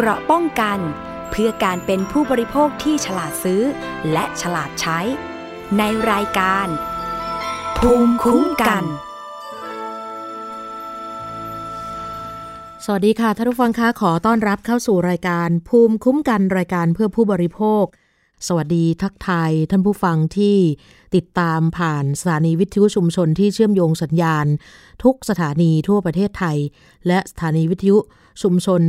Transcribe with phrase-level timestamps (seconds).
[0.00, 0.78] เกราะป้องกัน
[1.30, 3.62] เพื่อการเป็นผู้บริโภคที่ฉลาดซื้อ
[4.12, 4.98] และฉลาดใช้
[5.78, 6.66] ในรายการ
[7.78, 8.84] ภูมิคุ้มกัน
[12.84, 17.84] สวัสดีค่ะท่านผู้ฟังคะขอต้อนรับเข้าสู่รายการภูมิคุ้มกันรายการเพื่อผู้บริโภค
[18.46, 20.56] สวัสดีทักทายท่านผู้ฟังที่
[21.14, 24.46] ติดตามผ่านสถานีวิทยุชุมชนที่เชื่อมโยงสัญญาณ
[25.04, 26.56] ทุกสถานีทั่วประเทศไทย
[27.06, 27.98] และสถานีวิทยุ
[28.42, 28.82] ชุมชน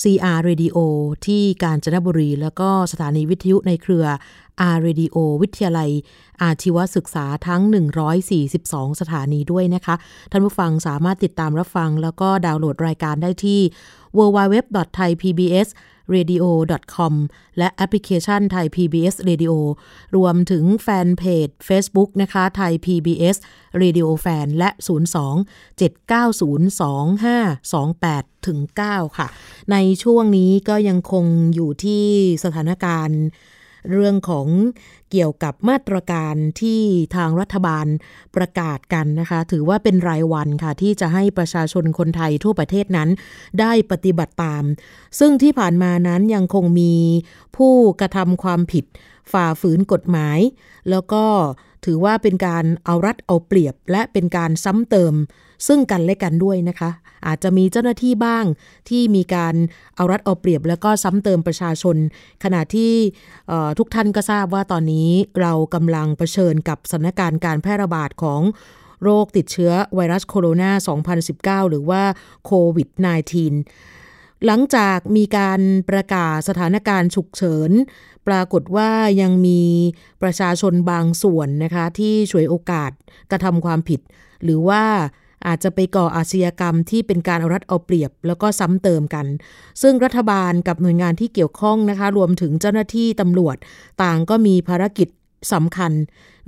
[0.00, 0.76] CR Radio
[1.26, 4.06] ที่กาญจนบุรี แล้วก็สถานีวิทยุในเครือ
[4.74, 5.90] R Radio วิทยาลัย
[6.42, 7.62] อาชีวศึกษาทั้ง
[8.30, 9.94] 142 สถานีด้วยนะคะ
[10.30, 13.60] ท่านผู้ฟังสามารถติดตามรับฟัง แล้วก็ดาวน์โหลดรายการได้ที่
[14.18, 15.68] www.thaipbs
[16.14, 17.14] radio.com
[17.58, 19.54] และแอปพลิเคชันไทย PBS Radio
[20.16, 23.36] รวมถึงแฟนเพจ Facebook นะคะไทย PBS
[23.82, 24.82] Radio Fan และ 02
[25.80, 29.26] 790 2528ถึง9ค่ะ
[29.70, 32.04] ในช่วงนี้ก็ยังคงอยู่ที่
[32.44, 33.20] สถานการณ์
[33.90, 34.48] เรื่องของ
[35.10, 36.82] เกี่ยวกับมาตรการที่
[37.16, 37.86] ทางรัฐบาล
[38.36, 43.08] ประกาศกันนะคะ ถือว่าเป็นรายวันค่ะ ที่จะให้ประชาชนคนไทยทั่วประเทศนั้น
[43.60, 44.64] ได้ปฏิบัติตาม
[45.18, 46.94] ซึ่งที่ผ่านมานั้นยังคงมี
[47.56, 48.84] ผู้กระทำความผิด
[49.32, 50.38] ฝ่าฝืนกฎหมาย
[50.90, 51.24] แล้วก็
[51.84, 55.14] ถือว่าเป็นการเอารัดเอาเปรียบและเป็นการซ้ำเติม
[55.66, 56.90] ซึ่งกันและกันด้วยนะคะ
[57.26, 58.44] อาจจะมีเจ้าหน้าที่บ้าง
[58.88, 59.54] ที่มีการ
[59.96, 61.96] เอารัดเอาเปรียบ แล้วก็ซ้ำเติมประชาชน
[62.44, 62.92] ขณะที่
[63.78, 65.10] ทุกท่านก็ทราบว่าตอนนี้
[65.40, 68.40] เรากำลังเผชิญกับสถานการณ์การแพร่ระบาดของ
[69.02, 72.02] โรคติดเชื้อไวรัสโคโรนา 2019 หรือว่า
[72.46, 72.88] โควิด
[73.66, 75.60] -19 หลังจากมีการ
[75.90, 77.70] ประกาศสถานการณ์ฉุกเฉิน
[78.28, 79.62] ปรากฏว่ายังมี
[80.22, 82.90] ประชาชนบางส่วนนะคะ ที่ช่วยโอกาส
[83.30, 84.00] กระทำความผิด
[84.44, 84.84] หรือว่า
[85.46, 89.26] อาจจะไปก่ออาชญากรรมที่เป็นการเอารัดเอาเปรียบ แล้วก็ซ้ำเติมกัน
[89.82, 93.56] ซึ่งรัฐบาลกับหน่วยงานที่เกี่ยวข้องนะคะ รวมถึงเจ้าหน้าที่ตำรวจ
[94.02, 95.08] ต่างก็มีภารกิจ
[95.52, 95.92] สำคัญ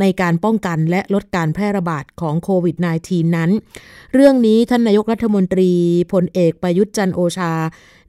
[0.01, 3.51] ในการป้องกันและลดการแพร่ระบาดของโควิด -19 นั้น
[4.15, 5.71] เรื่องนี้ท่านนายกรัฐมนตรี
[6.13, 7.53] พลเอกประยุทธ์จันโอชา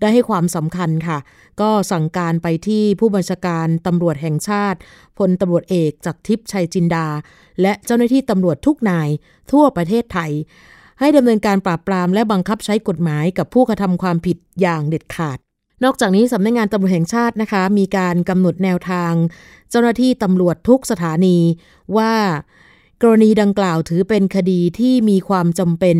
[0.02, 1.18] ได้ให้ความสำคัญค่ะ
[1.62, 4.80] ก็สั่งการไปที่ผู้บัญชาการตำรวจแห่งชาติ
[5.18, 7.08] พลตำรวจเอกจากทิพย์ชัยจินดา
[7.62, 9.10] และเจ้าหน้าที่ตำรวจทุกนาย
[9.52, 10.32] ทั่วประเทศไทย
[11.00, 15.38] ให้ดำเนินการปราบปรามและบังคับใช้กฎหมายกับผู้กระทำความผิดอย่างเด็ดขาด
[15.84, 19.14] นอกจากนี้สำนักงงานตำรวจแห่งชาตินะคะ มีการกำหนดแนวทาง
[19.70, 21.38] เจ้าหน้าที่ตำรวจทุกสถานี
[21.98, 22.14] ว่า
[23.02, 25.98] กรณีดังกล่าวถือเป็นคดีที่มีความจำเป็น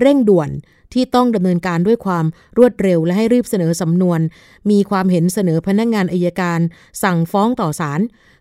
[0.00, 0.50] เร่งด่วน
[0.92, 2.24] ที่ต้องดำเนินการด้วยความ
[2.58, 4.20] รวดเร็วและให้รีบเสนอสำนวน
[4.70, 6.60] มีความเห็นเสนอพนักงงานอายการ
[7.02, 8.00] สั่งฟ้องต่อศาล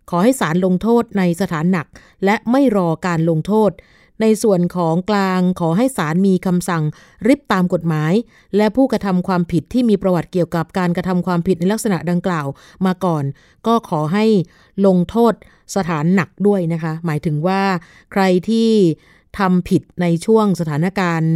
[0.10, 1.88] ขอให้ศาลลงโทษในสถานหนัก
[2.26, 3.72] และไม่รอการลงโทษ
[4.22, 6.84] ในส่วนของกลางขอให้ศาลมีคำสั่ง
[7.28, 8.14] ริบตามกฎหมาย
[8.58, 12.48] และผู้กระทำความผิดที่มีประวัติเกี่ยวกับการกระทำความผิดในลักษณะดังกล่าว
[12.86, 13.24] มาก่อน
[13.68, 14.26] ก็ขอให้
[14.86, 15.34] ลงโทษ
[15.76, 17.62] สถานหนักด้วยนะคะ หมายถึงว่า
[18.12, 18.70] ใครที่
[19.40, 21.34] ทำผิดในช่วงสถานการณ์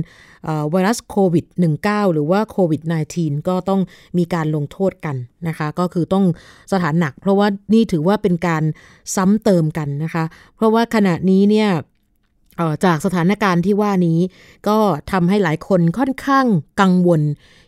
[0.71, 1.45] ไวรัสโควิด
[1.79, 2.81] -19 หรือว่าโควิด
[3.15, 3.81] -19 ก็ต้อง
[4.17, 5.15] มีการลงโทษกัน
[5.47, 6.25] นะคะ ก็คือต้อง
[6.73, 8.63] สถานหนัก เพราะว่านี่ถือว่าเป็นการ
[9.15, 10.23] ซ้ำเติมกันนะคะ
[10.55, 11.69] เพราะว่าขณะนี้เนี่ย
[12.85, 14.19] จากสถานการณ์ที่ว่านี้
[14.67, 14.79] ก็
[15.11, 16.45] ทำให้หลายคนค่อนข้าง
[16.81, 17.21] กังวล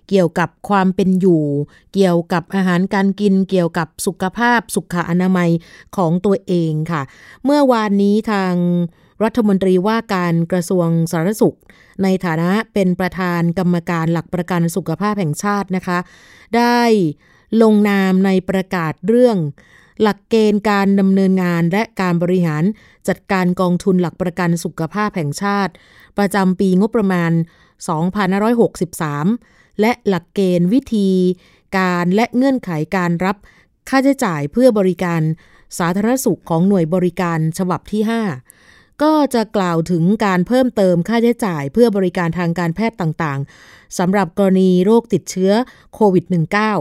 [0.09, 1.44] เกี่ยวกับความเป็นอยู่
[1.94, 5.50] เกี่ยวกับอาหารการกิน เกี่ยวกับสุขภาพสุขอนามัย
[5.97, 7.01] ของตัวเองค่ะ
[7.46, 8.53] เมื่อวานนี้ทาง
[9.24, 11.57] รัฐมนตรีว่าการกระทรวงสาธารณสุข
[12.03, 15.97] ในฐานะเป็นประธานกรรมการหลักประกันสุขภาพแห่งชาตินะคะ
[16.57, 16.81] ได้
[17.62, 19.38] ลงนามในประกาศเรื่อง
[20.02, 22.63] หลักเกณฑ์การดำเนินงานและการบริหาร
[23.07, 25.74] จัดการกองทุนหลักประกันสุขภาพแห่งชาติ
[26.18, 27.31] ประจำปีงบประมาณ
[28.56, 31.09] 2563 และหลักเกณฑ์วิธี
[31.78, 33.38] การและเงื่อนไขการรับ
[33.90, 35.22] ค่าใช้จ่ายเพื่อบริการ
[35.78, 45.51] สาธารณสุขของหน่วยบริการฉบับที่ 5 ก็จะกล่าวถึงการเพิ่มเติมค่าใช้จ่ายเพื่อบริการทางการแพทย์ต่างๆสำหรับกรณีโรคติดเชื้อ
[45.94, 46.25] โควิด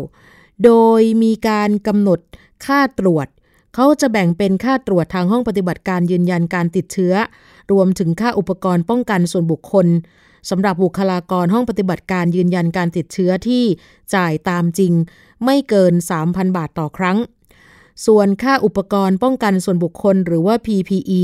[0.05, 2.21] -19 โดยมีการกำหนด
[2.67, 3.27] ค่าตรวจ
[3.75, 7.15] เขาจะแบ่งเป็นค่าตรวจทางห้องปฏิบัติการยืนยันการติดเชื้อ
[7.73, 9.87] รวมถึงค่าอุปกรณ์ป้องกันส่วนบุคคล
[10.51, 13.65] สำหรับบุคลากรห้องปฏิบัติการยืนยันการติดเชื้อที่
[14.15, 14.93] จ่ายตามจริง
[15.45, 15.93] ไม่เกิน
[16.25, 17.19] 3,000 บาทต่อครั้ง
[18.07, 21.23] ส่วนค่าอุปกรณ์ป้องกันส่วนบุคคลหรือว่า PPE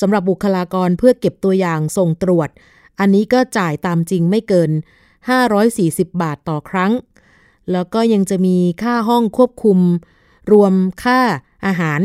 [0.00, 2.48] สำหรับบุคลากรเพื่อเก็บตัวอย่างส่งตรวจ
[2.98, 4.70] อันนี้ก็จ่ายตามจริงไม่เกิน
[5.46, 6.92] 540 บาทต่อครั้ง
[7.72, 9.78] แล้วก็ยังจะมีค่าห้องควบคุม
[10.52, 10.72] รวม
[11.04, 11.20] ค่า
[11.66, 12.00] อาหาร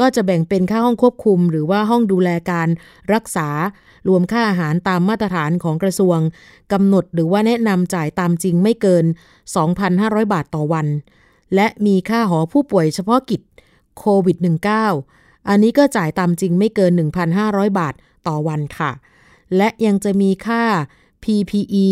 [0.00, 2.68] ก็จะแบ่งเป็นค่าห้องควบคุม หรือว่าห้องดูแลการ
[3.14, 3.48] รักษา
[4.08, 6.18] รวมค่าอาหารตามมาตรฐานของกระทรวง
[6.72, 9.04] กำหนดหรือว่าแนะนำจ่ายตามจริงไม่เกิน
[9.68, 10.86] 2,500 บาทต่อวัน
[11.54, 13.40] และมีค่าหอผู้ป่วยเฉพาะกิจ
[13.98, 14.36] โควิด
[14.92, 16.92] -19 อันนี้ก็จ่ายตามจริงไม่เกิน
[17.36, 17.94] 1,500 บาท
[18.28, 18.90] ต่อวันค่ะ
[19.56, 20.62] และยังจะมีค่า
[21.24, 21.88] PPE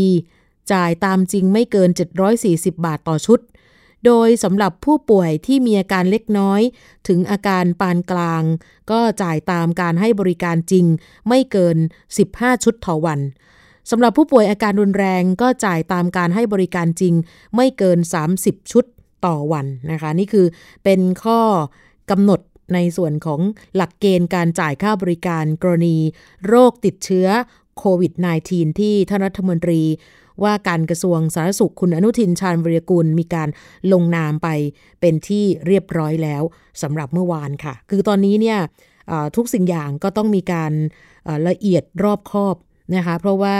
[0.72, 1.90] จ่ายตามจริงไม่เกิน
[2.36, 3.40] 740 บาทต่อชุด
[4.06, 6.60] โดยสำหรับผู้ป่วยที่มีอาการเล็กน้อย
[7.08, 8.42] ถึงอาการปานกลาง
[8.90, 10.86] ก็จ่ายตามการให้บริการจริง
[11.28, 11.76] ไม่เกิน
[12.20, 13.20] 15 ชุดต่อวัน
[13.90, 17.14] สำหรับผู้ป่วยอาการรุนแรงก็จ่ายตามการให้บริการจริง
[17.56, 17.98] ไม่เกิน
[18.34, 18.84] 30 ชุด
[19.26, 20.46] ต่อวันนะคะ นี่คือ
[20.84, 21.40] เป็นข้อ
[22.10, 22.40] กำหนด
[22.74, 23.40] ในส่วนของ
[23.76, 25.96] หลักเกณฑ์การจ่ายค่าบริการกรณี
[26.46, 27.28] โรคติดเชื้อ
[27.78, 28.12] โควิด
[28.46, 29.82] -19 ที่ท่านรัฐมนตรี
[30.42, 33.48] ว่าการกระทรวงสาธารณสุขคุณอนุทินชาญวิรกุลมีการ
[33.92, 34.48] ลงนามไป
[35.00, 36.42] เป็นที่เรียบร้อยแล้ว
[36.82, 38.58] สำหรับเมื่อวานค่ะ คือตอนนี้เนี่ย
[39.36, 40.72] ทุกสิ่งอย่างก็ต้องมีการ
[41.48, 42.56] ละเอียดรอบคอบ
[42.94, 43.56] นะคะ เพราะว่า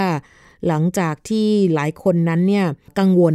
[0.66, 2.66] หลังจากที่หลายคนนั้นเนี่ย
[2.98, 3.34] กังวล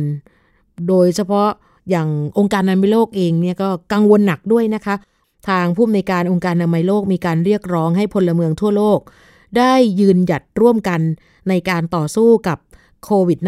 [0.87, 1.49] โดยเฉพาะ
[1.89, 4.95] อย่างองค์การอนามัยโลกเองเนี่ยก็กังวลหนักด้วยนะคะ
[5.49, 8.99] ทางผู้อำนวยการองค์การอนามัยโลกมีการเรียกร้องให้พลเมืองทั่วโลก
[9.57, 11.01] ได้ยืนหยัดร่วมกัน
[11.49, 12.57] ในการต่อสู้กับ
[13.03, 13.39] โควิด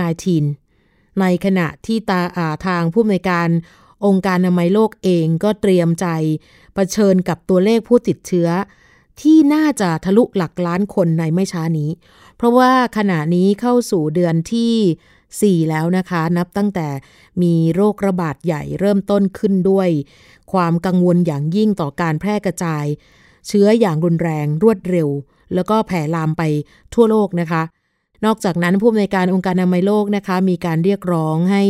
[0.56, 3.50] -19 ในขณะที่ตาาทางผู้อำนวยการ
[4.06, 6.08] องค์การอนามัยโลกเองก็เตรียมใจ
[6.74, 8.50] เผชิญกับตัวเลขผู้ติดเชื้อ
[9.22, 11.90] ที่น่าจะทะลุหลักล้านคนในไม่ช้านี้
[12.38, 16.88] เพราะว่าขณะนี้เข้าสู่เดือนที่ 4 แล้วนะคะ นับตั้งแต่
[17.42, 19.90] มีโรคระบาดใหญ่เริ่มต้นขึ้นด้วย
[20.52, 22.86] ความกังวลอย่างยิ่งต่อการแพร่กระจาย
[23.48, 25.10] เชื้ออย่างรุนแรงรวดเร็ว
[25.54, 26.44] แล้วก็แผ่ลามไป
[26.94, 27.62] ทั่วโลกนะคะ
[28.26, 31.64] นอกจากนั้นผู้อำนวยการองค์การอนามัยโลกนะคะมีการเรียกร้องให้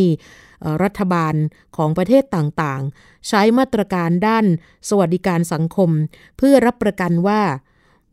[0.84, 1.34] รัฐบาล
[1.78, 4.46] ของประเทศต่างๆ ใช้มาตรการด้าน
[4.90, 5.90] สวัสดิการสังคม
[6.38, 7.42] เพื่อรับประกันว่า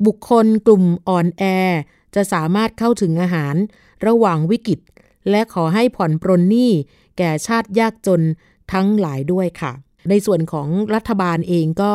[0.07, 1.43] บุคคลกลุ่มอ่อนแอ
[2.15, 3.55] จะสามารถเข้าถึงอาหาร
[4.07, 4.81] ระหว่างวิกฤต
[5.31, 6.73] และขอให้ผ่อนปรนหนี้
[7.19, 8.23] แก่ชาติยากจน
[8.73, 9.73] ทั้งหลายด้วยค่ะ
[10.11, 11.93] ในส่วนของรัฐบาลเองก็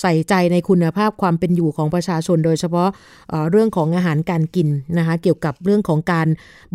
[0.00, 2.88] ใส่ใจในคุณภาพความเป็นอยู่ของประชาชน โดยเฉพาะ
[3.30, 4.68] เเรื่องของอาหารการกิน
[4.98, 6.28] นะคะเกี่ยวกับเรื่องของการ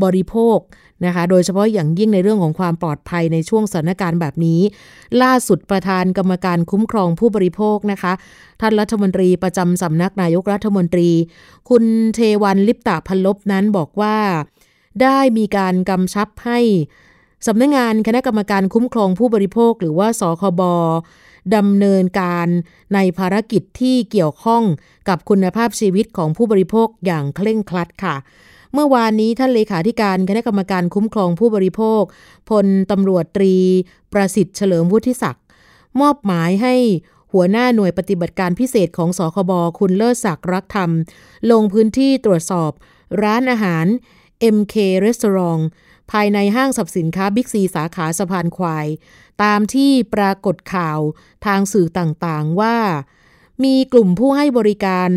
[0.03, 0.57] บริโภค
[1.05, 4.61] นะคะโดยเฉพาะอย่างยิ่งในเรื่องของความปลอดภัยในช่วงสถานการณ์แบบนี้
[5.21, 8.13] ล่าสุดประธานกรรมการคุ้มครองผู้บริโภคนะคะ
[8.61, 11.09] ท่านรัฐมนตรีประจำสำนักนายกรัฐมนตรี
[11.69, 11.83] คุณ
[12.15, 14.17] เทวันลิปตาพันลบนั้นบอกว่า
[15.01, 16.59] ได้มีการกำชับให้
[17.47, 20.61] สำนักงงานคณะกรรมการคุ้มครองผู้บริโภค หรือว่าสคบ
[21.55, 22.47] ดำเนินการ
[22.93, 24.63] ในภารกิจที่เกี่ยวข้อง
[25.09, 28.15] กับคุณภาพชีวิตของผู้บริโภคอย่างเคร่งครัดค่ะ
[28.73, 32.03] เมื่อวานนี้ท่านเลขาธิการคณะกรรมการคุ้มครองผู้บริโภค
[32.49, 33.55] พลตำรวจตรี
[34.13, 35.43] ประสิทธิ์เฉลิมวุฒิศักดิ์
[36.01, 36.75] มอบหมายให้
[37.33, 40.91] หัวหน้าหน่วยปฏิบัติการพิเศษของสคบคุณเลิศศักดิ์รักธรรม
[41.51, 42.71] ลงพื้นที่ตรวจสอบ
[43.23, 43.85] ร้านอาหาร
[44.55, 44.75] MK
[45.05, 45.63] Restaurant
[46.11, 48.87] ภายในห้างสรรพสินค้าบิ๊กซีสาขาสะพานควาย
[49.43, 50.99] ตามที่ปรากฏข่าว
[51.45, 52.77] ทางสื่อต่างๆว่า
[53.63, 55.09] มีกลุ่มผู้ให้บริการ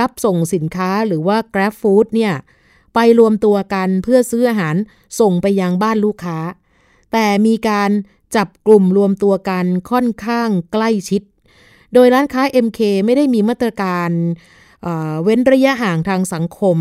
[0.00, 2.34] รับส่งสินค้าหรือว่า Grab Food เนี่ย
[2.94, 4.76] ไปรวมตัวกันเพื่อซื้ออาหาร
[5.20, 6.38] ส่งไปยังบ้านลูกค้า
[7.12, 7.90] แต่มีการ
[8.36, 11.22] จับกลุ่มรวมตัวกันค่อนข้างใกล้ชิด
[11.92, 14.10] โดยร้านค้า MK ไม่ได้มีมาตรการ
[14.82, 16.76] เเว้นระยะห่างทางสังคม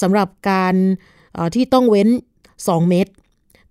[0.00, 0.74] สำหรับการ
[1.54, 2.08] ที่ต้องเว้น
[2.48, 3.12] 2 เมตร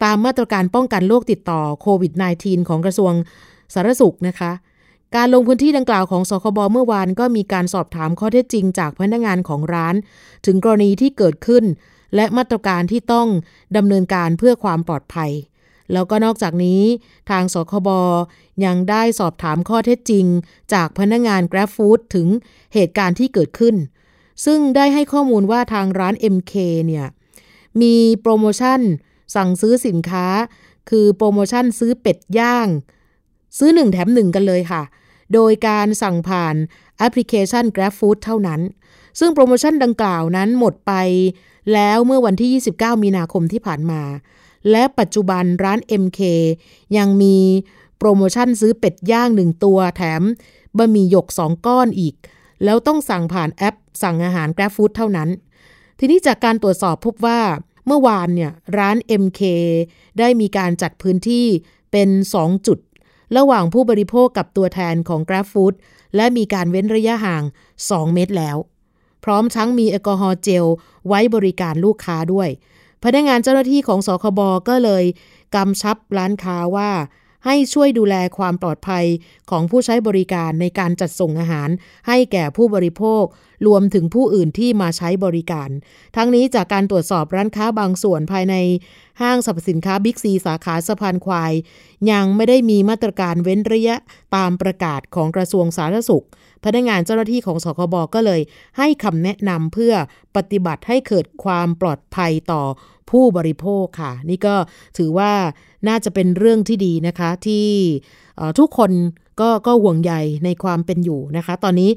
[0.04, 3.14] ตามมาตรการป้องกันโรคติดต่อโควิด -19 ของกระทรวง
[3.74, 4.52] สาธารณสุขนะคะ
[5.16, 9.96] การลงพื้นที่ดังกล่าวของสคบเมื่อวานก็มีการสอบถามข้อเท็จจริงจากพนักงานของร้าน
[10.46, 11.64] ถึงกรณีที่เกิดขึ้น
[12.16, 13.28] และมาตรการที่ต้อง
[13.78, 15.32] ดำเนินการเพื่อความปลอดภัย
[15.94, 16.82] แล้วก็นอกจากนี้
[17.30, 17.90] ทางสคบ
[18.66, 20.26] ยังได้สอบถามข้อเท็จจริง
[20.74, 22.28] จากพนักงาน Grab Food ถึง
[22.74, 23.76] เหตุการณ์ที่เกิดขึ้น
[24.46, 26.54] ซึ่งได้ให้ข้อมูลว่าทางร้าน MK
[26.88, 27.06] เนี่ย
[27.82, 28.80] มีโปรโมชั่น
[29.36, 30.28] สั่งซื้อสินค้า
[30.90, 32.68] คือโปรโมชั่นซื้อเป็ดย่าง
[33.58, 34.84] ซื้อ 1 แถม 1 กันเลยค่ะ
[35.34, 36.56] โดยการสั่งผ่าน
[36.98, 38.62] แอปพลิเคชัน Grab Food เท่านั้น
[39.20, 40.94] ซึ่งโปรโมชั่นดังกล่าวนั้นหมดไป
[41.74, 44.02] แล้วเมื่อวันที่ 29 มีนาคมที่ผ่านมา
[44.72, 46.20] และปัจจุบันร้าน MK
[46.98, 47.38] ยังมี
[47.98, 50.22] โปรโมชั่นซื้อเป็ดย่าง 1 ตัวแถม
[50.78, 52.16] บะหมี่หยก 2 ก้อนอีก
[52.64, 55.30] แล้วต้องสั่งผ่านแอปสั่งอาหาร Grab Food เท่านั้น
[56.00, 57.40] ทีนี้จากการตรวจสอบพบว่า
[57.90, 59.42] เมื่อวานเนี่ยร้าน MK
[60.20, 61.48] ได้มีการจัดพื้นที่
[61.92, 62.80] เป็น 2 จุด
[63.38, 65.74] ระหว่างผู้บริโภคกับตัวแทนของ Grab Food
[66.16, 67.44] และมีการเว้นระยะห่าง
[67.80, 68.58] 2 เมตรแล้ว
[69.24, 70.66] พร้อมทั้งมีแอลกอฮอล์เจล
[71.08, 72.50] ไว้บริการลูกค้าด้วย
[73.04, 75.04] พนักงานเจ้าหน้าที่ของสคบก็เลย
[75.56, 76.90] กำชับร้านค้าว่า
[77.46, 79.06] ให้ช่วยดูแลความปลอดภัย
[79.50, 81.70] ของผู้ใช้บริการในการจัดส่งอาหาร
[82.08, 83.24] ให้แก่ผู้บริโภค
[83.68, 85.70] รวมถึงผู้อื่นที่มาใช้บริการ
[86.16, 88.56] ทั้งนี้จากการตรวจสอบร้านค้าบางส่วนภายใน
[89.22, 91.54] ห้างสรรพสินค้าบิ๊กซีสาขาสะพานควาย
[92.12, 93.96] ยังไม่ได้มีมาตรการเว้นระยะ
[94.36, 96.26] ตามประกาศของกระทรวงสาธารณสุข
[96.66, 98.42] พนักงานเจ้าหน้าที่ของสคบก็เลย
[98.78, 99.94] ให้คำแนะนำเพื่อ
[100.36, 102.64] ปฏิบัติให้เกิดความปลอดภัยต่อ
[103.10, 104.56] ผู้บริโภคค่ะ นี่ก็
[104.98, 105.32] ถือว่า
[105.88, 107.68] น่าจะเป็นเรื่องที่ดีนะคะที่
[108.60, 108.92] ทุกคน
[109.40, 110.14] ก็ก็ห่วงใย
[110.46, 111.90] ในความเป็นอยู่นะคะ ตอนนี้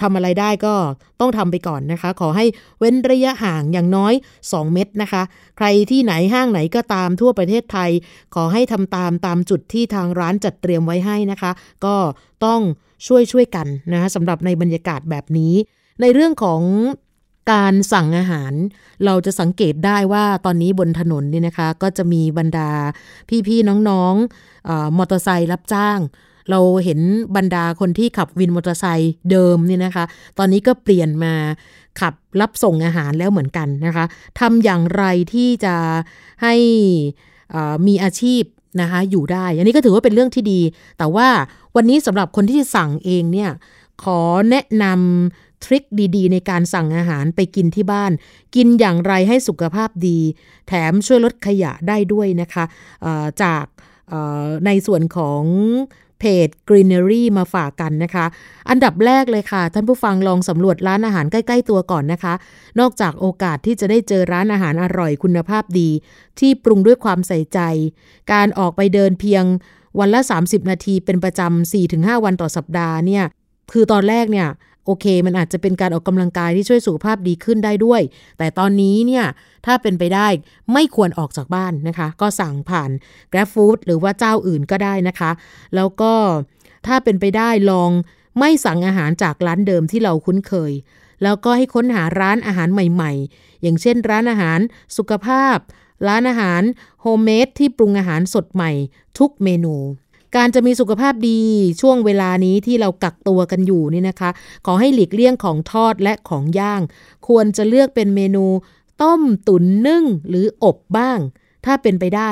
[0.00, 0.74] ทำอะไรได้ก็
[1.20, 2.44] ต้องทำไปก่อนนะคะ ขอให้
[2.78, 4.12] เว้นระยะห่างอย่างน้อย
[4.44, 5.22] 2 เมตรนะคะ
[5.56, 7.90] ใครที่ไหนห้างไหนก็ตามทั่วประเทศไทย
[8.34, 11.50] ขอให้ทำตามตามจุดที่ทางร้านจัดเตรียมไว้ให้นะคะ
[11.84, 11.96] ก็
[12.44, 12.60] ต้อง
[13.06, 15.54] ช่วยช่วยกันนะคะสำหรับในบรรยากาศแบบนี้
[16.00, 16.62] ในเรื่องของ
[17.50, 18.52] การสั่งอาหาร
[19.04, 22.70] เราจะสังเกตได้ว่าตอนนี้บนถนนนี่นะคะ ก็จะมีบรรดา
[23.46, 25.98] พี่ๆน้องๆมอเตอร์ไซค์รับจ้าง
[26.50, 27.00] เราเห็น
[27.36, 30.04] บรรดาคนที่ขับวินมอเตอร์ไซค์เดิมนี่นะคะ
[30.38, 31.34] ตอนนี้ก็เปลี่ยนมา
[32.00, 34.04] ขับรับส่งอาหารแล้วเหมือนกันนะคะ
[34.40, 35.76] ทำอย่างไรที่จะ
[36.42, 36.54] ให้
[37.86, 38.42] มีอาชีพ
[38.80, 40.60] นะคะอยู่ได้ อันนี้ก็ถือว่าเป็นเรื่องที่ดี
[40.98, 41.28] แต่ว่า
[41.76, 43.50] วันนี้สำหรับคนที่สั่งเองเนี่ย
[44.04, 45.84] ขอแนะนำ ทริค
[46.16, 48.12] ดีๆ ในการสั่งอาหารไปกินที่บ้าน
[48.54, 50.18] กินอย่างไรให้สุขภาพดี
[50.68, 52.64] แถมช่วยลดขยะได้ด้วยนะคะ
[53.42, 53.64] จาก
[54.66, 55.42] ในส่วนของ
[56.20, 58.26] เพจ Greenery มาฝากกันนะคะ
[58.70, 62.34] อันดับแรกเลยค่ะ ท่านผู้ฟังลองสำรวจร้านอาหารใกล้ๆตัวก่อนนะคะ
[62.80, 65.90] นอกจากโอกาสที่จะได้เจอร้านอาหารอร่อยคุณภาพดี
[66.38, 67.60] ที่ปรุงด้วยความใส่ใจ
[68.32, 69.44] การออกไปเดินเพียง
[69.98, 73.24] วันละ 30 นาทีเป็นประจำ4-5 วันต่อสัปดาห์เนี่ย
[73.72, 74.48] คือตอนแรกเนี่ย
[74.86, 78.00] โอเค มันอาจจะเป็นการออกกำลังกายที่ช่วยสุขภาพดีขึ้นได้ด้วย
[78.38, 79.24] แต่ตอนนี้เนี่ย
[79.66, 80.28] ถ้าเป็นไปได้
[80.72, 82.90] ไม่ควรออกจากบ้านนะคะ ก็สั่งผ่าน
[83.32, 85.30] Grab Food หรือว่าเจ้าอื่นก็ได้นะคะ
[85.74, 86.12] แล้วก็
[86.86, 87.90] ถ้าเป็นไปได้ลอง
[88.38, 90.72] ไม่สั่งอาหารจากร้านเดิมที่เราคุ้นเคย
[91.22, 94.58] แล้วก็ให้ค้นหาร้านอาหารใหม่ ๆ อย่างเช่น ร้านอาหาร
[94.96, 95.56] สุขภาพ
[96.08, 96.62] ร้านอาหาร
[97.02, 98.72] โฮมเมดที่ปรุงอาหารสดใหม่
[99.18, 99.74] ทุกเมนู
[100.36, 101.40] การจะมีสุขภาพดี
[101.80, 104.30] ช่วงเวลานี้ที่เรากักตัวกันอยู่นี่นะคะ
[104.66, 106.80] ขอให้หลีกเลี่ยงของทอดและของย่าง
[107.28, 108.44] ควรจะเลือกเป็นเมนู
[109.02, 111.18] ต้มตุ๋นนึ่งหรืออบบ้าง
[111.64, 112.30] ถ้าเป็นไปได้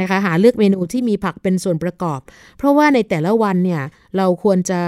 [0.00, 2.20] นะคะหาเลือกเมนูที่มีผักเป็นส่วนประกอบ
[2.56, 3.82] เพราะว่าในแต่ละวันเนี่ย
[4.16, 4.80] เราควรจะ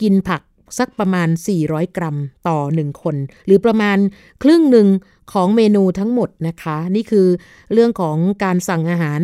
[0.00, 0.42] กินผัก
[0.78, 1.28] สักประมาณ
[1.62, 2.16] 400 กรัม
[2.48, 3.16] ต่อ 1 คน
[3.46, 3.98] หรือประมาณ
[4.42, 4.86] ครึ่งหนึ่ง
[5.32, 7.28] ของเมนูทั้งหมดนะคะ นี่คือ
[7.72, 9.20] เรื่องของการสั่งอาหาร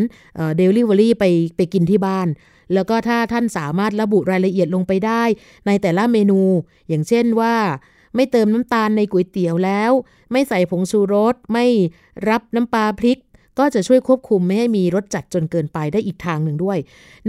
[0.56, 1.24] เดลิเวอรี่ไป
[1.56, 2.28] ไปกินที่บ้าน
[2.74, 5.22] แล้วก็ถ้าท่านสามารถระบุรายละเอียดลงไปได้
[5.66, 6.40] ในแต่ละเมนู
[6.88, 7.54] อย่างเช่นว่า
[8.14, 9.92] ไม่เติมน้ำตาลในก๋วยเตี๋ยวแล้ว
[10.32, 11.66] ไม่ใส่ผงชูรส ไม่
[12.28, 13.20] รับน้ำปลาพริก
[13.58, 16.78] ก็จะช่วยควบคุมไม่ให้มีรสจัดจนเกินไปได้อีกทางหนึ่งด้วย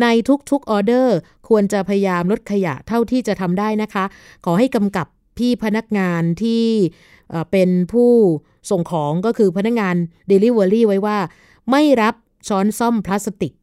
[0.01, 0.05] ใน
[0.51, 1.17] ทุกๆออเดอร์
[1.49, 4.05] ควรจะพยายามลดขยะเท่าที่จะทำได้นะคะ
[4.45, 6.65] ขอให้กำกับพี่พนักงานที่
[7.51, 8.11] เป็นผู้
[8.69, 9.95] ส่งของก็คือพนักงาน
[10.31, 11.17] Delivery ไว้ว่า
[11.71, 12.15] ไม่รับ
[12.47, 13.53] ช้อนซ่อมพลาสติก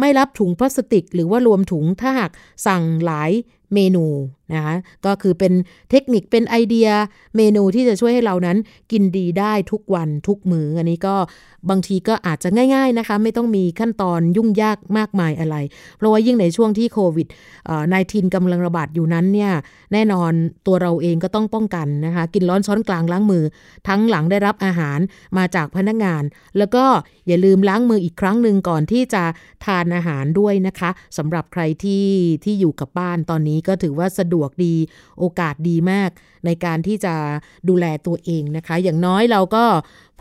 [0.00, 2.30] ไม่รับถุงพลาสติก หรือว่ารวมถุงถ้าหาก
[2.66, 3.30] สั่งหลาย
[3.74, 4.06] เมนู
[4.54, 4.74] นะคะ
[5.06, 5.52] ก็คือเป็น
[5.90, 6.88] เทคนิคเป็นไอเดีย
[7.36, 8.58] เมนูที่จะช่วยให้เรานั้น
[8.92, 11.14] กินดีได้ทุกวันทุกมืออันนี้ก็
[11.70, 15.56] บางทีก็อาจจะง่ายๆนะคะ ไม่ต้องมีขั้นตอนยุ่งยากมากมายอะไร
[15.96, 17.26] เพราะว่ายิ่งในช่วงที่โควิด
[17.92, 19.52] นายทินกำลังระบาดอยู่นั้นเนี่ย
[19.92, 20.32] แน่นอน
[20.66, 23.44] ตัวเราเองก็ต้องป้องกันนะคะ กินร้อนช้อนกลางล้างมือ
[23.88, 24.98] ทั้งหลังได้รับอาหาร
[25.38, 26.22] มาจากพนักงาน
[26.58, 26.84] แล้วก็
[27.26, 29.24] อย่าลืมล้างมืออีกครั้งหนึ่งก่อนที่จะ
[29.64, 32.04] ทานอาหารด้วยนะคะสำหรับใครที่
[32.44, 34.74] ที่อยู่กับบ้านตอนนี้ก็ถือว่าสะดวกดี
[35.18, 36.10] โอกาสดีมาก
[36.44, 37.14] ในการที่จะ
[37.68, 39.64] ดูแลตัวเองนะคะ อย่างน้อยเราก็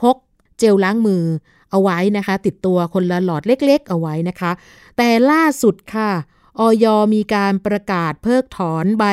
[0.02, 0.16] พก
[0.60, 1.24] เจลล้างมือ
[1.72, 4.52] เอาไว้นะคะ ติดตัวคนละหลอดเล็กๆ เอาไว้นะคะ
[4.98, 6.12] แต่ล่าสุดค่ะ
[6.60, 9.06] ออยมีการประกาศเพิกถอนใบ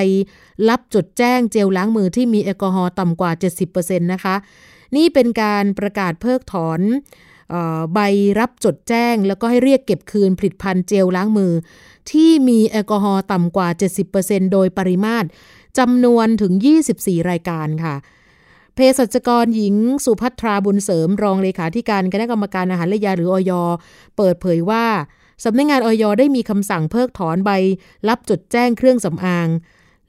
[0.68, 3.30] รับจดแจ้งเจลล้างมือที่มีแอลกอฮอล์ต่ำกว่า
[3.70, 4.34] 70%นะคะ
[4.96, 6.80] นี่เป็นการประกาศเพิกถอน
[7.94, 7.98] ใบ
[8.38, 11.52] รับจดแจ้ง แล้วก็ให้เรียกเก็บคืนผลิตภัณฑ์เจลล้างมือ
[12.10, 13.68] ที่มีแอลกอฮอล์ต่ำกว่า
[14.10, 15.26] 70%โดยปริมาตร
[15.78, 16.52] จำนวนถึง
[16.90, 17.94] 24 รายการค่ะ
[18.74, 19.74] เภสัชกรหญิง
[20.04, 23.52] สุภัทราบุญเสริมรองเลขาธิการคณะกรรมการอาหารและยาหรืออย
[24.16, 24.86] เปิดเผยว่า
[25.44, 27.50] สำนักงงานอยได้มีคำสั่งเพิกถอนใบ
[28.08, 29.48] รับจดแจ้งเครื่องสำอาง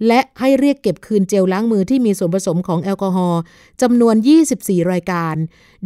[0.08, 3.42] และให้เรียกเก็บคืนเจลล้างมือที่มีส่วนผสมของแอลกอฮอล์
[3.82, 4.16] จำนวน
[4.54, 5.36] 24 รายการ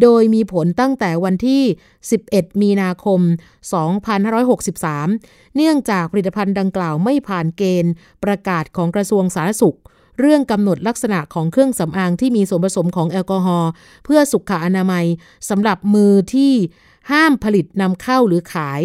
[0.02, 1.64] โดยมีผลตั้งแต่วันที่
[2.12, 3.20] 11 มีนาคม
[4.78, 9.78] 2563 เนื่องจากผลิตภัณฑ์ดังกล่าวไม่ผ่านเกณฑ์ ประกาศของกระทรวงสาธารณสุข
[10.20, 13.72] เรื่องกำหนดลักษณะของเครื่องสำอางที่มีส่วนผสมของแอลกอฮอล์
[14.06, 15.06] เพื่อสุขอนามัย
[15.50, 16.54] สำหรับมือที่
[17.12, 18.82] ห้ามผลิตนำเข้าหรือขาย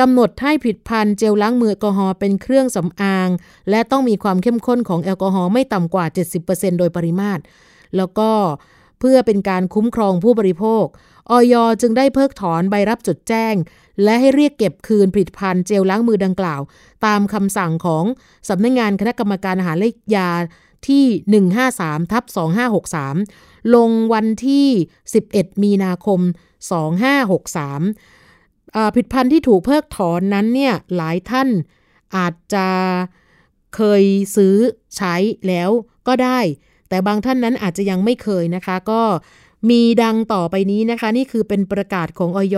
[0.00, 3.28] กำหนดให้ผลิตภัณฑ์เจลล้างมือแอลกอฮอล์เป็นเครื่องสำอาง
[3.70, 6.06] และต้องมีความเข้มข้นของแอลกอฮอล์ไม่ต่ำกว่า
[6.42, 7.40] 70%โดยปริมาตร
[7.96, 8.30] แล้วก็
[9.00, 10.84] เพื่อเป็นการคุ้มครองผู้บริโภค
[11.30, 13.54] ออยจึงได้เพิกถอนใบรับจดแจ้ง
[14.02, 16.60] และให้เรียกเก็บคืนผลิตภัณฑ์เจลล้างมือดังกล่าว
[17.06, 18.04] ตามคำสั่งของ
[18.48, 20.30] สำนักงงานคณะกรรมการอาหารและยา
[20.88, 21.04] ที่
[21.66, 22.24] 153ทับ
[23.00, 24.68] 2563 ลงวันที่
[25.14, 28.15] 11 มีนาคม 2563
[28.94, 31.48] ผลิตภัณฑ์ที่ถูกเพิกถอนนั้นเนี่ยหลายท่าน
[32.16, 32.68] อาจจะ
[33.76, 34.04] เคย
[34.36, 34.56] ซื้อ
[34.96, 35.14] ใช้
[35.48, 35.70] แล้ว
[36.08, 36.40] ก็ได้
[36.88, 39.02] แต่บางท่านนั้นอาจจะยังไม่เคยนะคะ ก็
[39.70, 42.56] มีดังต่อไปนี้นะคะ นี่คือเป็นประกาศของออย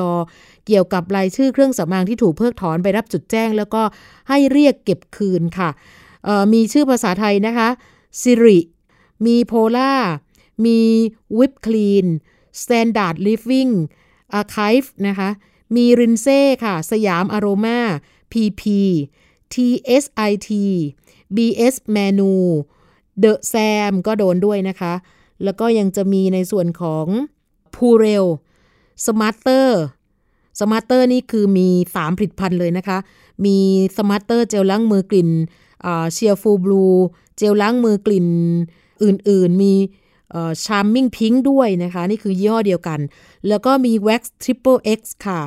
[0.66, 3.82] เกี่ยวกับรายชื่อเครื่องสำอางที่ถูกเพิกถอนไปรับจุดแจ้ง แล้วก็
[4.28, 5.70] ให้เรียกเก็บคืนค่ะ
[6.52, 7.68] มีชื่อภาษาไทยนะคะ
[8.20, 8.58] ซิริ
[9.26, 9.94] มีโพล่า
[10.66, 10.80] มี
[11.38, 12.06] วิปคลีน
[12.62, 13.68] สแตนดาร์ดลิฟวิ่ง
[14.32, 15.30] อาร์คิฟนะคะ
[15.74, 17.80] มีรินเซ่ค่ะ สยามอโรมา
[18.32, 18.80] พีพี
[19.52, 20.50] TSIT
[21.36, 22.34] BS Manu
[23.22, 24.94] The Sam ก็โดนด้วยนะคะ
[25.44, 27.06] แล้วก็ยังจะมีในส่วนของ
[27.74, 28.26] p u r e l
[29.06, 29.68] Smarter
[30.58, 32.98] Smarter นี่คือมี 3 ผลิตภัณฑ์เลยนะคะ
[33.44, 33.56] มี
[33.96, 35.30] Smarter เจลล้างมือกลิ่น
[36.12, 36.84] เชียร์ฟูบลู
[37.36, 38.28] เจลล้างมือกลิ่น
[39.04, 39.72] อื่นๆ มี
[40.64, 43.00] ชาร์มมิ่งพิงค์ด้วยนะคะ นี่คือยี่ห้อเดียวกัน
[43.48, 45.40] แล้วก็มี Wax Triple X ค่ะ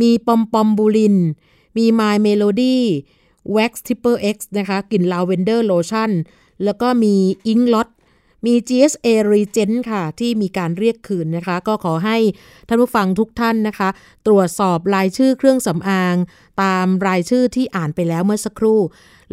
[0.00, 1.16] มี Pom Pom Purin
[1.76, 2.76] มี My Melody
[3.56, 6.10] Wax Triple X นะคะ กลิ่นลาเวนเดอร์โลชั่น
[6.64, 7.14] แล้วก็มี
[7.52, 7.88] Ink Lot
[8.46, 12.18] มี GSA Regen ค่ะ ที่มีการเรียกคืนนะคะ ก็ขอให้
[12.68, 13.88] ท่านผู้ฟังทุกท่านนะคะ
[14.26, 16.16] ตรวจสอบรายชื่อเครื่องสำอาง
[16.62, 18.80] ตามรายชื่อที่อ่านไปแล้วเมื่อสักครู่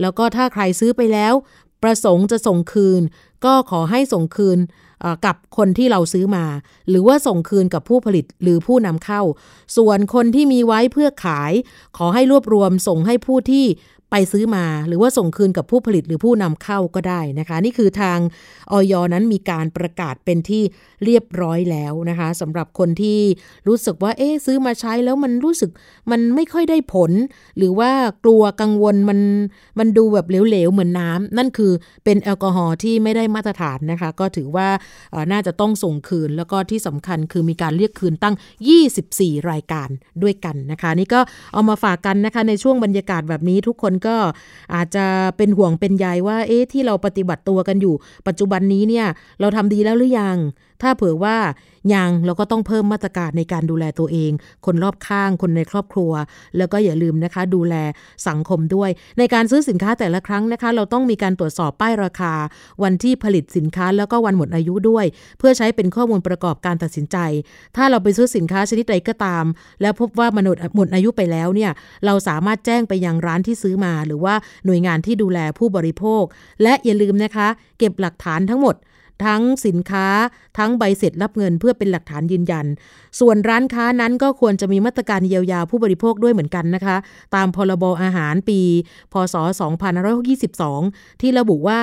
[0.01, 1.33] แล้วก็ถ้าใครซื้อไปแล้ว
[1.83, 3.01] ประสงค์จะส่งคืน
[3.45, 4.59] ก็ขอให้ส่งคืน
[5.25, 6.45] กับคนที่เราซื้อมา
[6.89, 9.21] หรือว่าส่งคืนกับผู้ผลิตหรือผู้นำเข้า
[9.77, 11.53] ส่วนคนที่มีไว้เพื่อขาย
[11.97, 13.65] ขอให้รวบรวมส่งให้ผู้ที่
[14.11, 18.19] ไปซื้อมา หรือว่าส่งคืนกับผู้ผลิตหรือผู้นำเข้าก็ได้นะคะ นี่คือทาง
[18.71, 20.63] ออยนั้นมีการประกาศเป็นที่
[21.03, 23.19] เรียบร้อยแล้วนะคะสำหรับคนที่
[23.67, 25.69] รู้สึกว่าเอ๊ซื้อมาใช้แล้วมันรู้สึก
[26.11, 27.11] มันไม่ค่อยได้ผล
[27.57, 27.91] หรือว่า
[28.23, 29.19] กลัวกังวลมัน
[29.79, 31.71] มันดูแบบเหลวๆเหมือนน้ำนั่นคือ
[32.03, 34.67] เป็นแอลกอฮอล์ที่ไม่ได้มาตรฐานนะคะ ก็ถือว่า
[35.31, 38.35] น่าจะต้องส่งคืน แล้วก็ที่สำคัญคือมีการเรียกคืนตั้ง
[38.91, 39.89] 24 รายการ
[40.23, 41.19] ด้วยกันนะคะ นี่ก็
[41.53, 44.15] เอามาฝากกันนะคะในช่วงบรรยากาศแบบนี้ทุกคนก็
[44.75, 45.05] อาจจะ
[45.37, 47.95] เป็นห่วงเป็นใยว่าเอ๊ะที่เราปฏิบัติตัวกันอยู่
[48.27, 49.07] ปัจจุบันันี้เนี่ย
[49.39, 50.37] เราทำดีแล้วหรือยัง
[50.81, 51.37] ถ้าเผื่อว่า
[51.93, 54.31] ยังเราก็ต้องเพิ่มมาตรการในการดูแลตัวเอง
[54.65, 56.11] คนรอบข้างคนในครอบครัว
[56.57, 57.75] แล้วก็อย่าลืมนะคะ ดูแล
[58.27, 62.33] สังคมด้วย ในการซื้อสินค้าแต่ละครั้งนะคะ เราต้องมีการตรวจสอบป้ายราคา
[62.83, 65.05] วันที่ผลิตสินค้าแล้วก็วันหมดอายุด้วย
[65.39, 67.17] เพื่อใช้เป็นข้อมูลประกอบการตัดสินใจ
[67.75, 69.45] ถ้าเราไปซื้อสินค้าชนิดใดก็ตาม
[69.81, 70.43] แล้วพบว่ามัน
[70.75, 71.71] หมดอายุไปแล้วเนี่ย
[72.05, 76.23] เราสามารถแจ้งไปยังร้านที่ซื้อมา หรือว่าหน่วยงานที่ดูแลผู้บริโภค
[76.63, 77.47] และอย่าลืมนะคะ
[77.79, 78.75] เก็บหลักฐานทั้งหมด
[79.25, 80.07] ทั้งสินค้า
[80.57, 82.65] ทั้งใบเสร็จรับเงินเพื่อเป็นหลักฐานยืนยัน
[83.19, 86.97] ส่วนร้านค้านั้นก็ควรจะมีมาตรการเยียวยาผู้บริโภคด้วยเหมือนกันนะคะ
[87.35, 88.59] ตามพรบอาหารปี
[89.13, 89.35] พศ
[90.43, 91.79] 2522 ที่ระบุว่า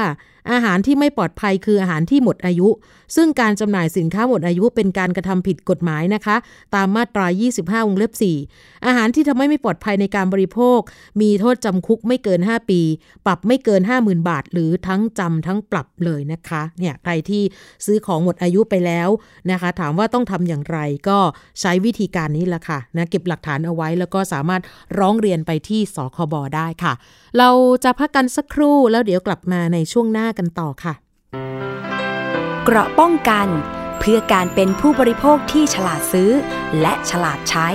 [0.51, 2.69] อาหารที่ไม่ปลอดภัยคืออาหารที่หมดอายุ
[3.17, 6.37] ซึ่งการจำหน่ายสินค้าหมดอายุเป็นการกระทำผิดกฎหมายนะคะ
[6.75, 7.27] ตามมาตรา
[7.57, 8.13] 25 วงเล็บ
[8.49, 10.81] 4 อาหารที่ทำให้ไม่ปลอดภัยในการบริโภค
[11.21, 12.81] มีโทษจำคุกไม่เกิน 5 ปี
[13.27, 17.43] ปรับไม่เกิน 50,000 บาท หรือทั้งจำทั้งปรับเลยนะคะ เนี่ยใครที่
[17.85, 19.09] ซื้อของหมดอายุไปแล้ว
[19.51, 20.79] นะคะ ถามว่าต้องทำอย่างไร
[21.09, 21.19] ก็
[21.61, 24.63] ใช้วิธีการนี้ละค่ะนะเก็บหลักฐานเอาไว้แล้วก็สามารถ
[24.99, 26.93] ร้องเรียนไปที่สคบได้ค่ะ
[27.39, 27.51] เรา
[27.85, 30.95] จะพักกันสักครู่แล้วเดี๋ยวกลับมาในช่วงหน้ากันต่อค่ะ
[32.65, 33.49] เกราะป้องกัน
[33.99, 36.31] เพื่อการเป็นผู้บริโภคที่ฉลาดซื้อ
[36.81, 37.69] และฉลาดใช้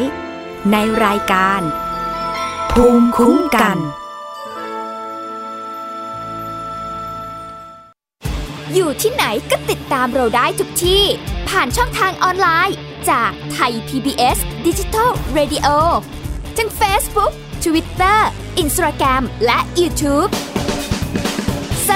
[0.71, 1.61] ในรายการ
[2.71, 3.77] ภูมิคุ้มกัน
[8.73, 11.03] อยู่ที่ไหนก็ติดตามเราได้ทุกที่
[11.49, 12.77] ผ่านช่องทางออนไลน์
[13.09, 15.67] จากไทย PBS Digital Radio
[16.57, 17.31] ทั้ง Facebook
[17.63, 18.19] Twitter
[18.63, 20.29] Instagram และ YouTube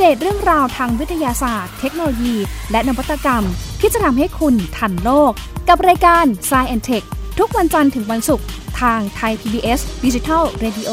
[0.00, 2.34] เดตเรื่องราวทางวิทยาศาสตร์ เทคโนโลยี
[2.70, 3.44] และนวัตกรรม
[3.80, 5.32] ที่จะทำให้คุณทันโลก
[5.68, 7.06] กับรายการ s c i e n t e c h
[7.38, 8.46] ทุกวันจันทร์ถึงวันศุกร์
[8.80, 10.90] ทางไทย PBS Digital Radio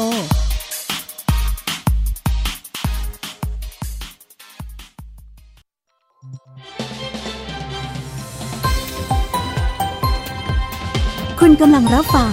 [11.40, 12.32] คุณกำลังรับฟัง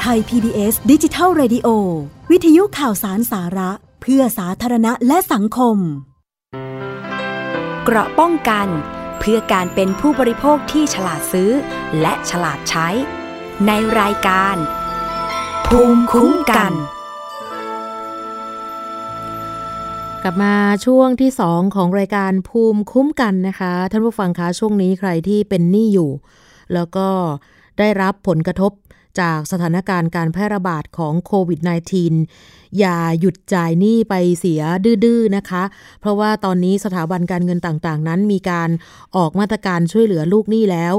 [0.00, 1.68] ไทย PBS ดิจิทัล Radio
[2.30, 3.70] วิทยุข่าวสารสาระ
[4.02, 5.78] เพื่อสาธารณะและสังคม
[7.84, 8.68] เกราะป้องกัน
[9.18, 11.50] เพื่อการเป็นผู้บริโภคที่ฉลาดซื้อ
[12.00, 12.88] และฉลาดใช้
[13.66, 14.56] ในรายการ
[15.66, 16.72] ภูมิคุ้มกัน
[20.22, 20.54] กลับมา
[20.86, 26.10] ช่วงที่ 2 ของรายการภูมิคุ้มกันนะคะ ท่านผู้ฟังคะช่วงนี้ใครที่เป็นหนี้อยู่
[26.74, 27.08] แล้วก็
[27.78, 28.72] ได้รับผลกระทบ
[29.20, 31.60] จากสถานการณ์การแพร่ระบาดของโควิด
[32.22, 34.62] -19 อย่าหยุดจ่ายหนี้ไปเสีย
[35.04, 35.62] ดื้อๆนะคะ
[36.00, 38.70] เพราะว่าตอนนี้สถาบันการเงินต่างๆ นั้นมีการ
[39.16, 40.94] ออกมาตรการช่วยเหลือลูกหนี้แล้ว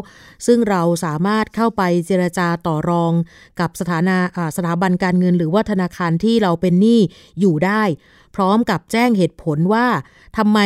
[0.45, 3.11] ซึ่งเราสามารถเข้าไปเจรจาต่อรอง
[3.59, 4.17] กับสถานา
[4.57, 6.99] สถาบันการเงิน หรือว่าธนาคารที่เราเป็นหนี้
[7.39, 7.83] อยู่ได้
[8.35, 9.87] พร้อมกับแจ้งเหตุผลว่า
[10.37, 10.59] ทำไม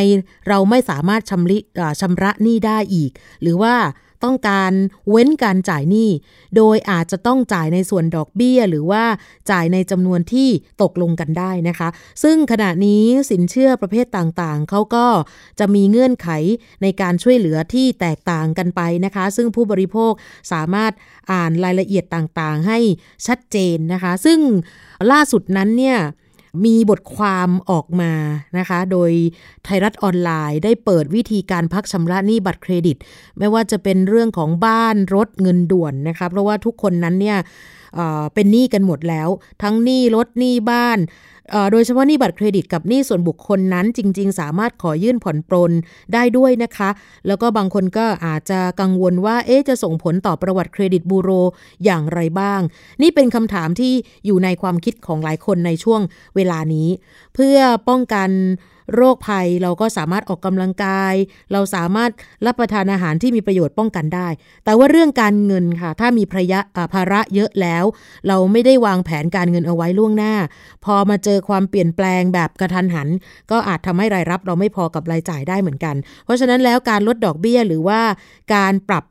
[0.47, 1.21] เราไม่สามารถ
[2.01, 3.75] ชำระหนี้ได้อีก หรือว่า
[4.23, 4.71] ต้องการ
[5.09, 6.09] เว้นการจ่ายหนี้
[6.55, 9.03] โดยอาจจะต้องจ่ายในส่วนดอกเบี้ย หรือว่า
[9.51, 10.49] จ่ายในจำนวนที่
[10.81, 11.89] ตกลงกันได้นะคะ
[12.23, 15.05] ซึ่งขณะนี้สินเชื่อประเภทต่างๆ เขาก็
[15.59, 16.29] จะมีเงื่อนไข
[16.81, 20.11] ในการช่วยเหลือที่แตกต่างกันไปนะคะ ซึ่งผู้บริโภค
[20.51, 20.91] สามารถ
[21.31, 22.79] อ่านรายละเอียดต่างๆ ให้
[23.27, 24.39] ชัดเจนนะคะ ซึ่ง
[25.11, 25.97] ล่าสุดนั้นเนี่ย
[26.65, 28.13] มีบทความออกมา
[28.57, 29.11] นะคะ โดย
[29.63, 32.97] ไทยรัฐออนไลน์ได้เปิดวิธีการพักชำระหนี้บัตรเครดิต
[33.37, 37.37] ไม่ว่าจะเป็นเรื่องของบ้านรถเงินด่วนนะคะ เพราะว่าทุกคนนั้นเนี่ย
[38.33, 39.29] เป็นหนี้กันหมดแล้ว
[39.63, 40.99] ทั้งหนี้รถหนี้บ้าน
[41.71, 45.71] โดยเฉพาะหนี้บัตรเครดิตกับหนี้ส่วนบุคคลนั้นจริง ๆ สามารถขอยื่นผ่อนปรน
[46.13, 46.89] ได้ด้วยนะคะ
[47.27, 51.29] แล้วก็บางคนก็อาจจะกังวลว่าเอ๊จะส่งผลต่อประวัติเครดิตบูโร
[51.85, 52.61] อย่างไรบ้าง
[53.01, 53.93] นี่เป็นคำถามที่
[54.25, 56.01] อยู่ในความคิดของหลายคนในช่วง
[56.35, 56.89] เวลานี้
[57.35, 57.57] เพื่อ
[57.89, 58.29] ป้องกัน
[58.95, 61.13] โรคภัยเราก็สามารถออกกำลังกาย
[61.51, 62.11] เราสามารถ
[62.45, 64.27] รับประทานอาหารที่มีประโยชน์ป้องกันได้
[64.65, 67.83] แต่ว่าเรื่องการเงินค่ะ ถ้ามีภระยะอ่าภาระเยอะแล้ว
[68.27, 70.33] เราไม่ได้วางแผนการเงินเอาไว้ล่วงหน้า
[70.85, 73.07] พอมาเจอความเปลี่ยนแปลงแบบกระทันหัน
[73.51, 78.01] ก็อาจทำให้รายรับเราไม่พอกับรายจ่ายได้เหมือนกัน เพราะฉะนั้นแล้วการลดดอกเบี้ยหรือว่า
[78.55, 79.05] การปรับ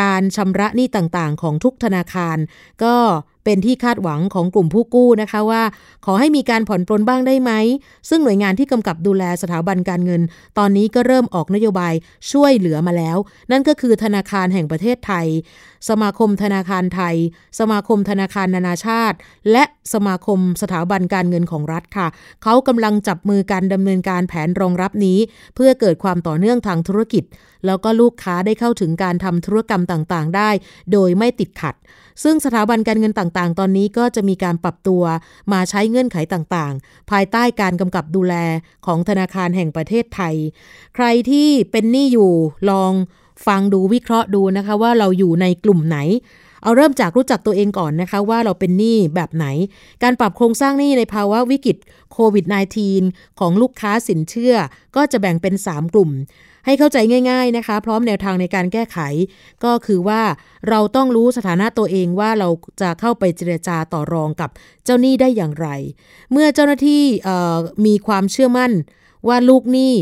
[0.00, 2.36] การชำระหนี้ต่างๆ ของทุกธนาคาร
[2.84, 2.94] ก็
[3.44, 5.62] เป็นที่คาดหวังของกลุ่มผู้กู้นะคะว่า
[6.04, 7.52] ขอให้มีการผ่อนปรนบ้างได้ไหม
[8.08, 10.22] ซึ่งหน่วยงานที่กำกับดูแลสถาบันการเงิน
[10.58, 11.94] ตอนนี้ก็เริ่มออกนโยบาย
[12.32, 13.16] ช่วยเหลือมาแล้ว
[13.50, 15.26] นั่นก็คือธนาคารแห่งประเทศไทย
[15.88, 17.16] สมาคมธนาคารไทย
[17.58, 19.16] สมาคมธนาคารนานาชาติ
[19.52, 22.06] และสมาคมสถาบันการเงินของรัฐค่ะ
[22.42, 25.18] เขากำลังจับมือการดำเนินการแผนรองรับนี้
[25.54, 27.24] เพื่อเกิดความต่อเนื่องทางธุรกิจ
[27.66, 30.50] แล้วก็ลูกค้าได้เข้าถึงการทำธุรกรรมต่างๆ ได้
[30.92, 31.74] โดยไม่ติดขัด
[32.22, 35.02] ซึ่งสถาบันการเงินต่างๆ ตอนนี้ก็จะมีการปรับตัว
[35.52, 38.34] มาใช้เงื่อนไขต่างๆ ภายใต้การกำกับดูแล
[38.86, 40.34] ของธนาคารแห่งประเทศไทย
[40.94, 42.32] ใครที่เป็นหนี้อยู่
[42.70, 42.92] ลอง
[43.46, 45.98] ฟังดูวิเคราะห์ดูนะคะว่าเราอยู่ในกลุ่มไหน
[46.62, 49.46] เอาเริ่มจากรู้จักตัวเองก่อนนะคะว่าเราเป็นหนี้แบบไหน
[50.02, 51.76] การปรับโครงสร้างหนี้ในภาวะวิกฤต
[52.12, 52.44] โควิด
[52.92, 54.54] -19 ของลูกค้าสินเชื่อ
[54.96, 56.10] ก็จะแบ่งเป็น 3 กลุ่ม
[56.64, 56.98] ให้เข้าใจ
[57.30, 58.98] ง่าย ๆนะคะ พร้อมแนวทางในการแก้ไข
[59.64, 60.22] ก็คือว่า
[60.68, 62.48] เราต้องรู้สถานะตัวเองว่าเรา
[62.80, 64.50] จะเข้าไปเจรจาต่อรองกับ
[64.84, 65.68] เจ้าหนี้ได้อย่างไร
[66.32, 67.02] เมื่อเจ้าหน้าที่
[67.86, 68.72] มีความเชื่อมั่น
[69.28, 69.94] ว่าลูกหนี้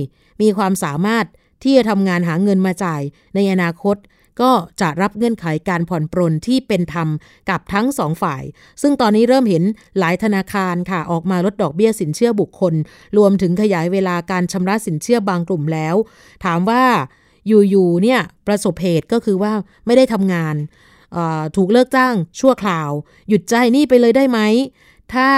[0.43, 1.27] มีความสามารถ
[1.63, 3.03] ที่จะทำงานหาเงินมาจ่าย
[3.35, 3.97] ในอนาคต
[4.43, 7.09] ก็จะรับเงื่อนไขการผ่อนปรนที่เป็นธรรม
[7.51, 8.43] กับทั้งสองฝ่าย
[8.83, 9.63] ซึ่งตอนนี้เริ่มเห็น
[9.99, 12.75] หลายธนาคารค่ะออกมาลดดอกเบี้ยสินเชื่อบุคคล
[13.19, 15.95] รวมถึงขยายเวลาการชำระสินเชื่อบางกลุ่มแล้ว
[16.45, 16.85] ถามว่า
[17.49, 19.53] อยู่ๆเนี่ยประสบเหตุก็คือว่า
[19.87, 20.55] ไม่ได้ทำงาน
[21.57, 22.91] ถูกเลิกจ้างชั่วคราว
[23.29, 24.39] หยุดใจนี้ไปเลยได้ไหม
[25.15, 25.29] ถ้า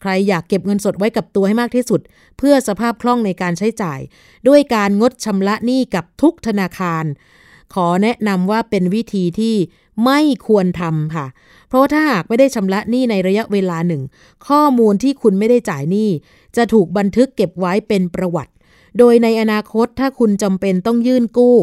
[0.00, 2.00] ใครอยากเก็บเงินสดไว้กับตัวให้มากที่สุด
[2.38, 4.00] เพื่อสภาพคล่องในการใช้จ่าย
[4.48, 7.04] ด้วยการงดชำระหนี้กับทุกธนาคาร
[7.74, 9.56] ขอแนะนำว่าเป็นวิธีที่
[10.04, 11.26] ไม่ควรทำค่ะ
[11.68, 14.02] เพราะถ้าหากไม่ได้ชำระหนี้ในระยะเวลาหนึ่ง
[14.48, 16.10] ข้อมูลที่คุณไม่ได้จ่ายหนี้
[16.56, 18.52] จะถูกบันทึกเก็บไว้เป็นประวัติ
[18.98, 21.56] โดยในอนาคตถ้าคุณจำเป็นต้องยื่นกู้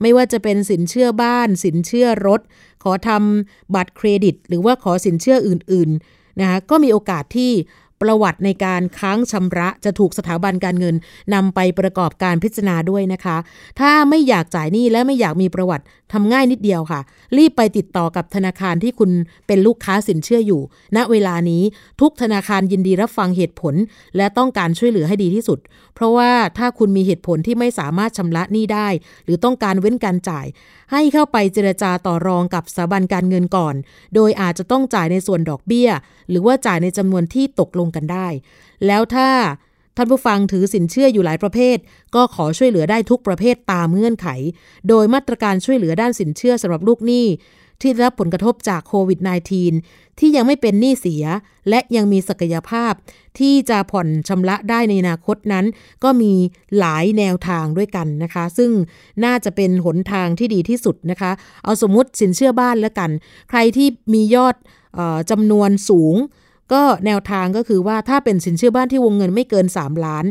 [0.00, 2.40] ไม่ว่าจะเป็นสินเชื่อบ้าน สินเชื่อรถ
[2.82, 7.52] ขอทำบัตรเครดิต หรือว่าขอสินเชื่ออื่น ๆนะคะก็มีโอกาสที่
[8.02, 10.94] ประวัติในการค้างชำระจะถูกสถาบันการเงิน
[11.34, 13.36] นำไปประกอบการพิจารณาด้วยนะคะ
[13.80, 17.00] ถ้าไม่อยากจ่ายหนี้และไม่อยากมีประวัติทำง่ายนิดเดียวค่ะ
[17.36, 19.10] รีบไปติดต่อกับธนาคารที่คุณ
[19.46, 20.60] เป็นลูกค้าสินเชื่ออยู่
[20.96, 21.62] ณเวลานี้
[22.00, 23.74] ทุกธนาคารยินดีรับฟังเหตุผล
[24.16, 25.58] และต้องการช่วยเหลือให้ดีที่สุด
[25.94, 28.88] เพราะว่าถ้าคุณมีเหตุผลที่ไม่สามารถชำระหนี้ได้
[29.24, 30.46] หรือต้องการเว้นการจ่าย
[30.92, 33.74] ให้เข้าไปเจรจาต่อรองกับสถาบันการเงินก่อน
[34.14, 35.90] โดยอาจจะต้องจ่ายในส่วนดอกเบี้ย
[36.30, 38.28] หรือว่าจ่ายในจำนวนที่ตกลงกันได้
[38.86, 39.28] แล้วถ้า
[39.96, 41.76] ท่านผู้ฟังถือสินเชื่ออยู่หลายประเภท
[42.14, 44.28] ก็ขอช่วยเหลือได้ทุกประเภทตามเงื่อนไข
[44.88, 47.26] โดยมาตรการช่วยเหลือด้านสินเชื่อสำหรับลูกหนี้
[47.82, 49.18] ที่ได้รับผลกระทบจากโควิด
[49.68, 51.24] -19 ที่ยังไม่เป็นหนี้เสีย
[51.68, 52.92] และยังมีศักยภาพ
[53.38, 55.66] ที่จะผ่อนชำระได้ในอนาคตนั้น
[56.04, 56.32] ก็มี
[56.78, 58.70] หลายแนวทางด้วยกันนะคะ ซึ่ง
[59.24, 61.30] น่าจะเป็นหนทางที่ดีที่สุดนะคะ
[61.64, 63.10] เอาสมมติสินเชื่อบ้านแล้วกัน
[63.50, 64.56] ใครที่มียอด
[64.98, 66.14] ออจำนวนสูง
[66.72, 70.24] ก็แนวทางก็คือว่าถ้าเป็นสินเชื่อบ้านที่วงเงินไม่เกิน 3 ล้าน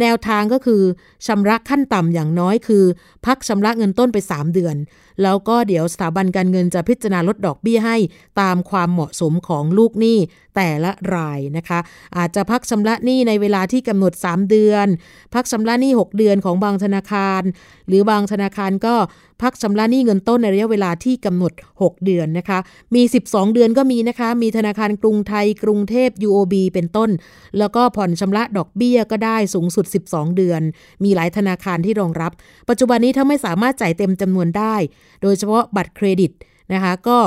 [0.00, 0.82] แนวทางก็คือ
[1.26, 2.84] ชำระขั้นต่ำอย่างน้อยคือ
[3.26, 4.76] พักชำระเงินต้นไป 3 เดือน
[5.22, 7.96] แล้วก็เดี๋ยวสถาบันการเงินจะพิจารณาลดดอกเบี้ยให้
[8.40, 10.18] ตามความเหมาะสมของลูกหนี้
[10.56, 11.78] แต่ละรายนะคะ
[12.16, 14.86] อาจจะพักชำระหนี้ในเวลาที่กำหนด 3 เดือน
[15.34, 17.42] พักชำระหนี้ 6 เดือนของบางธนาคาร
[17.88, 18.94] หรือบางธนาคารก็
[19.42, 22.58] พักชำระหนี้เงินต้นในระยะเวลาที่กำหนด 6 เดือนนะคะ
[22.94, 27.10] มี 12 เดือนก็มีนะคะ มีธนาคารกรุงไทย กรุงเทพ UOB เป็นต้น
[27.58, 30.60] แล้วก็ผ่อนชำระดอกเบี้ยก็ได้สูงสุด 12 เดือน
[31.04, 32.32] มีหลายธนาคารที่รองรับ
[32.68, 34.76] ปัจจุบันนี้ถ้าไม่สามารถจ่ายเต็มจำนวนได้
[35.22, 36.30] โดยเฉพาะบัตรเครดิต
[36.72, 37.18] นะคะก็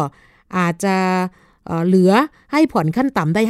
[0.57, 0.95] อาจจะ
[1.87, 2.11] เหลือ
[2.51, 3.41] ให้ผ่อนขั้นต่ำได้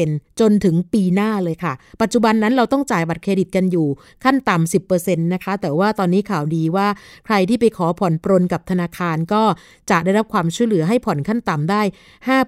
[0.00, 1.72] 5%จนถึงปีหน้าเลยค่ะ
[2.02, 3.86] ปัจจุบันนั้นเราต้องจ่ายบัตรเครดิตกันอยู่
[4.24, 6.86] ขั้นต่ำ 10%นะคะ แต่ว่าตอนนี้ข่าวดีว่า
[7.26, 9.42] ใครที่ไปขอผ่อนปรนกับธนาคารก็
[9.90, 11.82] จะได้รับความช่วยเหลือให้ผ่อนขั้นต่ำได้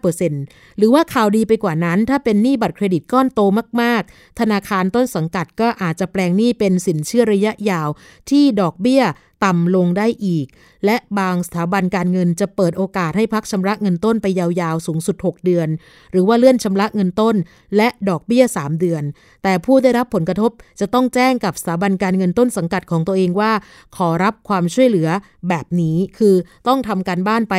[0.06, 3.40] 5%หรือว่าข่าวดีไปกว่านั้น ถ้าเป็นหนี้บัตรเครดิตก้อนโต
[3.82, 7.88] มาก ๆ ธนาคารต้นสังกัดก็อาจจะแปลงหนี้เป็นสินเชื่อระยะยาว
[8.30, 9.02] ที่ดอกเบี้ย
[9.44, 10.46] ต่ำลงได้อีก
[10.84, 15.68] และบางสถาบันการเงินจะเปิดโอกาสให้พักชำระเงินต้นไปยาวๆ สูงสุด 6 เดือน
[16.12, 17.36] หรือว่าเลื่อนชำระเงินต้น
[17.76, 19.02] และดอกเบี้ย 3 เดือน
[19.42, 23.52] แต่ผู้ได้รับผลกระทบจะต้องแจ้งกับสถาบันการเงินต้นสังกัดของตัวเองว่า
[23.96, 25.08] ขอรับความช่วยเหลือ
[25.48, 26.34] แบบนี้คือ
[26.68, 27.54] ต้องทำการบ้านไป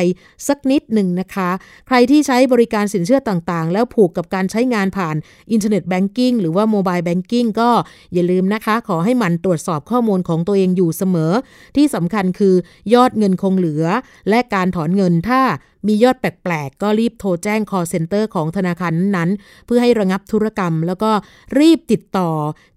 [0.48, 1.50] สักนิดหนึ่งนะคะ
[1.86, 5.16] ใครที่ใช้บริการสินเชื่อต่างๆ แล้วผูกกับการใช้งานผ่าน
[5.52, 7.70] internet banking หรือว่า mobile banking ก็
[8.12, 11.32] อย่าลืมนะคะ ขอให้หมั่นตรวจสอบข้อมูลของตัวเองอยู่เสมอ
[11.76, 12.54] ที่สำคัญคือ
[12.94, 13.84] ยอดเงินคงเหลือ
[14.28, 15.40] และการถอนเงินถ้า
[15.86, 19.30] มียอดแปลกๆ ก็รีบโทรแจ้ง call center ของธนาคารนั้น
[19.66, 21.10] เพื่อให้ระงับธุรกรรม แล้วก็
[21.58, 22.30] รีบติดต่อ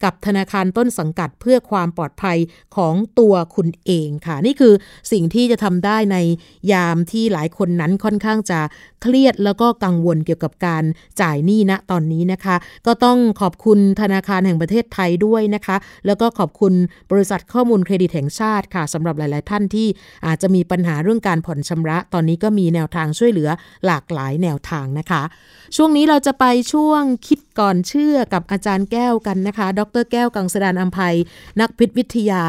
[0.04, 2.38] กับธนาคารต้นสังกัดเพื่อความปลอดภัย
[2.76, 4.74] ของตัวคุณเองค่ะ นี่คือ
[5.12, 6.18] สิ่งที่จะทำได้ใน
[6.72, 8.60] ยามที่หลายคนนั้นค่อนข้างจะ
[9.02, 10.84] เครียดแล้วก็กังวลเกี่ยวกับการ
[11.22, 12.56] จ่ายหนี้ณตอนนี้นะคะ
[12.88, 16.74] ก็ต้องขอบคุณธนาคารแห่งประเทศไทยด้วยนะคะ แล้วก็ขอบคุณ
[17.12, 19.88] บริษัทข้อมูลเครดิตแห่งชาติค่ะสำหรับหลาย ๆ ท่านที่
[20.26, 23.50] อาจจะมีปัญหาเรื่องการผ่อนชำระ ตอนนี้ก็มีแนวทางช่วยเหลือ
[23.86, 25.24] หลากหลายแนวทางนะคะ
[25.76, 31.16] ช่วงนี้เราจะไปช่วงคิดก่อนเชื่อกับอาจารย์แก้วกันนะคะ ดรแก้วกังสดานอัมภัย
[31.60, 32.44] นักพิษวิทยา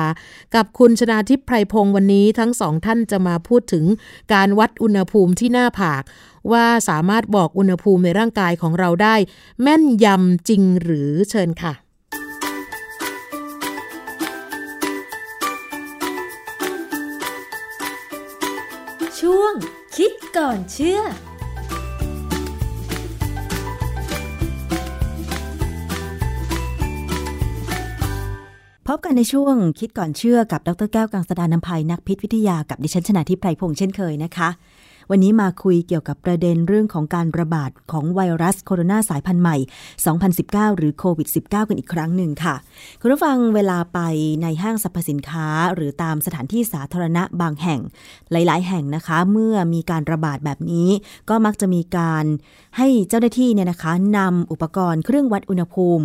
[0.55, 3.85] กับคุณชนาทิพย์ไพรพงศ์วันนี้ทั้งสองท่านจะมาพูดถึง
[4.33, 6.03] การวัดอุณหภูมิที่หน้าผาก
[6.53, 9.17] ว่าสามารถบอกอุณหภูมิในร่างกายของเราได้
[9.63, 11.84] แม่นยำจริงหรือเชิญค่ะ
[20.01, 21.01] คิดก่อนเชื่อ
[28.87, 34.49] พบกันในช่วงคิดก่อนเชื่อกับดรแก้วกังสดานนภัยนักพิษวิทยากับดิฉันชนะทิพไพรพงษ์เช่นเคยนะคะ
[35.11, 39.57] วันนี้มาคุยเกี่ยวกับประเด็นเรื่องของการระบาดของไวรัสโคโรนาสายพันธุ์ใหม่
[40.17, 42.55] 2019 หรือโควิด -19 กันอีกครั้งหนึ่งค่ะ
[43.01, 44.01] คุณผู้ฟังเวลาไป
[44.43, 47.81] ในห้างสรรพสินค้า หรือตามสถานที่สาธารณะบางแห่ง
[48.33, 50.89] หลาย ๆ แห่งนะคะ เมื่อมีการระบาดแบบนี้
[51.29, 52.25] ก็มักจะมีการ
[52.77, 56.05] ให้เจ้าหน้าที่เนี่ยนะคะนำอุปกรณ์เครื่องวัดอุณหภูมิ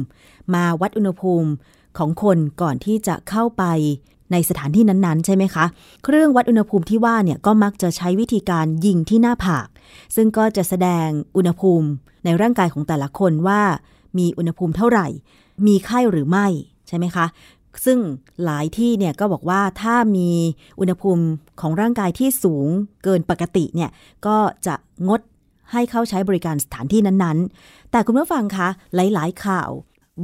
[0.53, 1.49] มาวัดอุณหภูมิ
[1.97, 3.63] ของคนก่อนที่จะเข้าไป
[4.31, 5.65] ในสถานที่นั้นๆ ใช่ไหมคะ
[6.03, 9.67] เครื่องวัดอุณหภูมิที่ว่าเนี่ยก็มักจะใช้วิธีการยิงที่หน้าผาก
[10.15, 11.87] ซึ่งก็จะแสดงอุณหภูมิ
[12.25, 13.61] ในร่างกายของแต่ละคนว่า
[14.17, 15.07] มีอุณหภูมิเท่าไหร่
[15.67, 16.47] มีไข้หรือไม่
[16.87, 17.25] ใช่ไหมคะ
[17.85, 17.99] ซึ่ง
[18.43, 20.29] หลายที่เนี่ยก็บอกว่าถ้ามี
[20.79, 21.23] อุณหภูมิ
[21.61, 22.67] ของร่างกายที่สูง
[23.03, 23.89] เกินปกติเนี่ย
[24.25, 24.75] ก็จะ
[25.07, 25.21] งด
[25.71, 29.69] ให้เข้าใช้บริการสถานที่นั้นๆ แต่คุณผู้ฟังคะหลายๆ ข่าว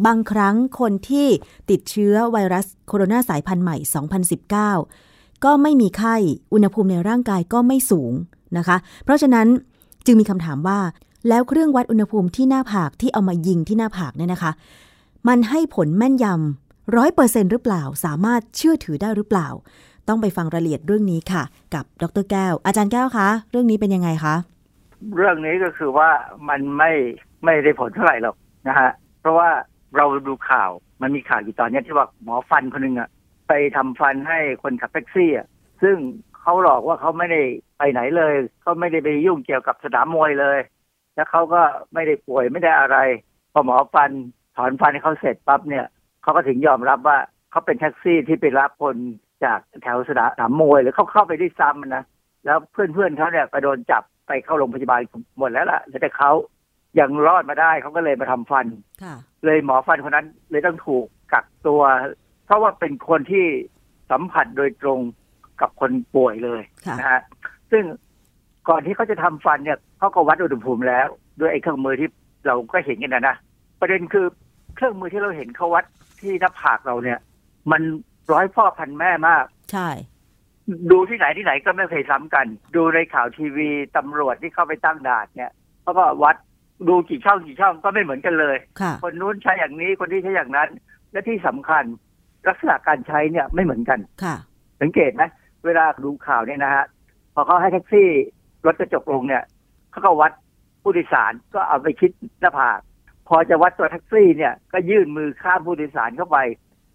[0.05, 1.27] บางครั้งคนที่
[1.69, 3.75] ติดเชื้อไวรัสโคโรนาสายพันธุ์ใหม่
[4.61, 6.15] 2019 ก็ไม่มีไข้
[6.53, 8.13] อุณหภูมิในร่างกายก็ไม่สูง
[8.57, 9.47] นะคะ เพราะฉะนั้น
[10.05, 10.79] จึงมีคำถามว่า
[11.29, 14.51] แล้วเครื่องวัดอุณหภูมิที่หน้าผากที่เอามายิงที่หน้าผากเนี่ยนะคะ
[15.27, 19.47] มันให้ผลแม่นยำร้อยเปอร์เซ็นหรือเปล่า สามารถเชื่อถือได้หรือเปล่า
[20.07, 24.35] ต้องไปฟังรายละเอียดเรื่องนี้ค่ะ กับดรแก้ว อาจารย์แก้วคะ เรื่องนี้เป็นยังไงคะ
[25.15, 26.09] เรื่องนี้ก็คือว่า
[26.49, 26.91] มันไม่
[27.43, 28.35] ไม่ได้ผลเท่าไหร่หรอก
[28.67, 28.89] นะฮะ
[29.21, 29.49] เพราะว่า
[29.97, 33.09] เราดูข่าวมันมีข่าวอยู่ตอนนี้ที่ว่าหมอฟันคนหนึ่งอะ
[33.47, 35.47] ไปทำฟันให้คนขับแท็กซี่อะ
[35.83, 35.97] ซึ่ง
[36.39, 37.41] เขาหลอกว่าเขาไม่ได้
[37.77, 40.59] ไปไหนเลยเขาไม่ได้ไปยุ่งเกี่ยวกับสนามมวยเลย
[41.15, 41.61] แล้วเขาก็
[41.93, 42.97] ไม่ได้ป่วยไม่ได้อะไร
[43.53, 44.11] พอหมอฟัน
[44.57, 45.85] ถอนฟันให้เขาเสร็จปั๊บเนี่ย
[46.21, 47.17] เขาก็ถึงยอมรับว่า
[47.51, 48.95] เขาเป็นแท็กซี่ที่ไปรับคน
[49.45, 52.03] จากแถวสนามมวยหรือเขาเข้าไปด้ซ้ำนะ
[52.45, 55.01] แล้วเพื่อนๆเขาเนี่ยก็โดนจับไปเข้าโรงพยาบาล
[55.37, 56.31] หมดแล้วล่ะแต่เขา
[56.99, 58.65] ยังรอดมาได้เขาก็เลยมาทำฟัน
[59.45, 61.81] เลยหมอฟันคนนั้นเลยต้องถูกกักตัว
[62.45, 63.45] เพราะว่าเป็นคนที่
[64.11, 64.99] สัมผัสโดยตรง
[65.61, 66.61] กับคนป่วยเลย
[66.99, 67.21] นะฮะ
[67.71, 67.83] ซึ่ง
[68.69, 71.07] ก่อนที่เขาจะทำฟันเนี่ยเขาก็วัดอุณหภูมิแล้ว
[71.39, 72.09] ด้วยไอ้เครื่องมือที่
[72.47, 73.35] เราก็เห็นกันนะนะ
[73.79, 74.25] ประเด็นคือ
[74.75, 75.85] เครื่องมือที่เราเห็นเขาวัด
[76.21, 77.19] ที่หน้าผากเราเนี่ย
[77.71, 77.81] มัน
[78.33, 79.89] ร้อยพ่อพันแม่มาก ใช่
[80.91, 86.35] ดูที่ไหนที่ไหนก็ไม่เคยซ้ำกัน ดูในข่าวทีวีตำรวจที่เข้าไปตั้งด่านเนี่ยเขาก็วัด
[86.87, 90.69] ดูกี่ช่องกี่ช่องก็ไม่เหมือนกันเลยค่ะคนนู้นใช้อย่างนี้คนที่ใช้อย่างนั้น
[91.11, 91.83] และที่สำคัญ
[92.47, 94.35] ลักษณะการใช้เนี่ยไม่เหมือนกันค่ะ
[94.81, 95.23] สังเกตไหม
[95.65, 96.85] เวลาดูข่าวเนี่ยนะฮะ
[97.33, 98.09] พอเขาให้แท็กซี่
[98.65, 99.43] รถกระจกลงเนี่ย
[99.91, 100.31] เขาก็วัด
[100.81, 102.11] ผู้โดยสารก็เอาไปคิด
[102.41, 102.79] หน้าผาก
[103.27, 106.37] พอจะวัดตัวแท็กซี่เนี่ยก็ยื่นมือข้ามผู้โดยสารเข้าไป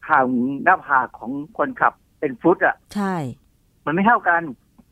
[0.09, 0.27] ห่าง
[0.65, 3.15] หน้าผากของคนขับเป็นฟุตอะใช่
[3.87, 4.43] มันไม่เท่ากัน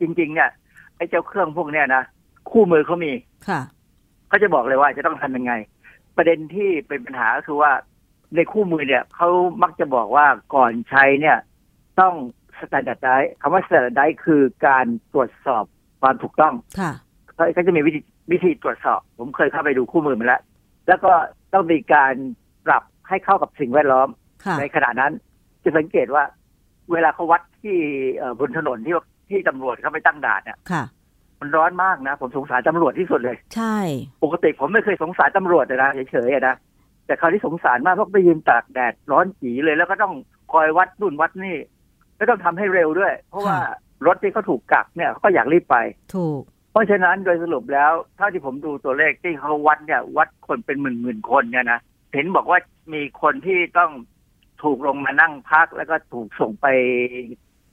[0.01, 0.51] จริง ๆ เนี่ย
[0.97, 2.03] ไอ้เจ้าเครื่องพวกเนี้ยนะ
[2.51, 3.13] คู่มือเขามี
[3.49, 3.61] ค่ะ
[4.29, 5.53] เขาจะบอกเลยว่าจะต้องทำยังไง
[6.17, 7.73] ประเด็นที่เป็นปัญหาก็คือว่า
[8.37, 9.29] ในคู่มือเนี่ยเขา
[9.63, 11.39] มักจะบอกว่าก่อนใช้เนี่ย
[12.01, 12.15] ต้อง
[12.61, 15.65] standardize คำว่า standardize คือการตรวจสอบ
[16.01, 16.93] ความถูกต้องค่ะ
[17.35, 18.01] เขาเขาจะมีวิธี
[18.33, 20.43] วิธีตรวจสอบ ผมเคยเข้าไปดูคู่มือมาแล้ว
[20.89, 21.13] แล้วก็
[21.55, 22.15] ต้องมีการ
[22.67, 24.09] ปรับให้เข้ากับสิ่งแวดล้อม
[24.45, 25.13] ค่ะในขณะนั้น
[25.65, 26.25] จะสังเกตว่า
[26.93, 27.77] เวลาเขาวัดที่
[28.17, 28.95] เอ่อบนถนนที่
[29.31, 30.83] ที่ตำรวจเขาไปตั้งด่านเนี่ยค่ะ
[31.41, 33.77] มันร้อนมากนะ ผมสงสารตำรวจที่สุดเลย ใช่
[34.25, 36.57] ปกติผมไม่เคยสงสารตำรวจเลยนะเฉยๆอะนะ
[37.07, 40.15] แต่คราวที่สงสารมากเพราะไปยืนตากแดดร้อนจีเลย แล้วก็ต้อง
[40.53, 41.57] คอยวัดนู่นวัดนี่
[42.17, 43.59] แล้วต้องทำให้เร็วด้วย เพราะว่า
[44.07, 45.77] รถที่เขาถูกกักเนี่ยเขาก็อยากรีบไป
[46.15, 51.81] ถูก เพราะฉะนั้นโดยสรุปแล้วเท่าที่ผมดูตัวเลขที่เขาวัดเนี่ย วัดคนเป็นหมื่นหมื่นๆคนเนี่ยนะ
[52.15, 52.59] เห็นบอกว่า
[52.95, 53.91] มีคนที่ต้อง
[54.63, 56.67] ถูกลงมานั่งพักแล้วก็ถูกส่งไป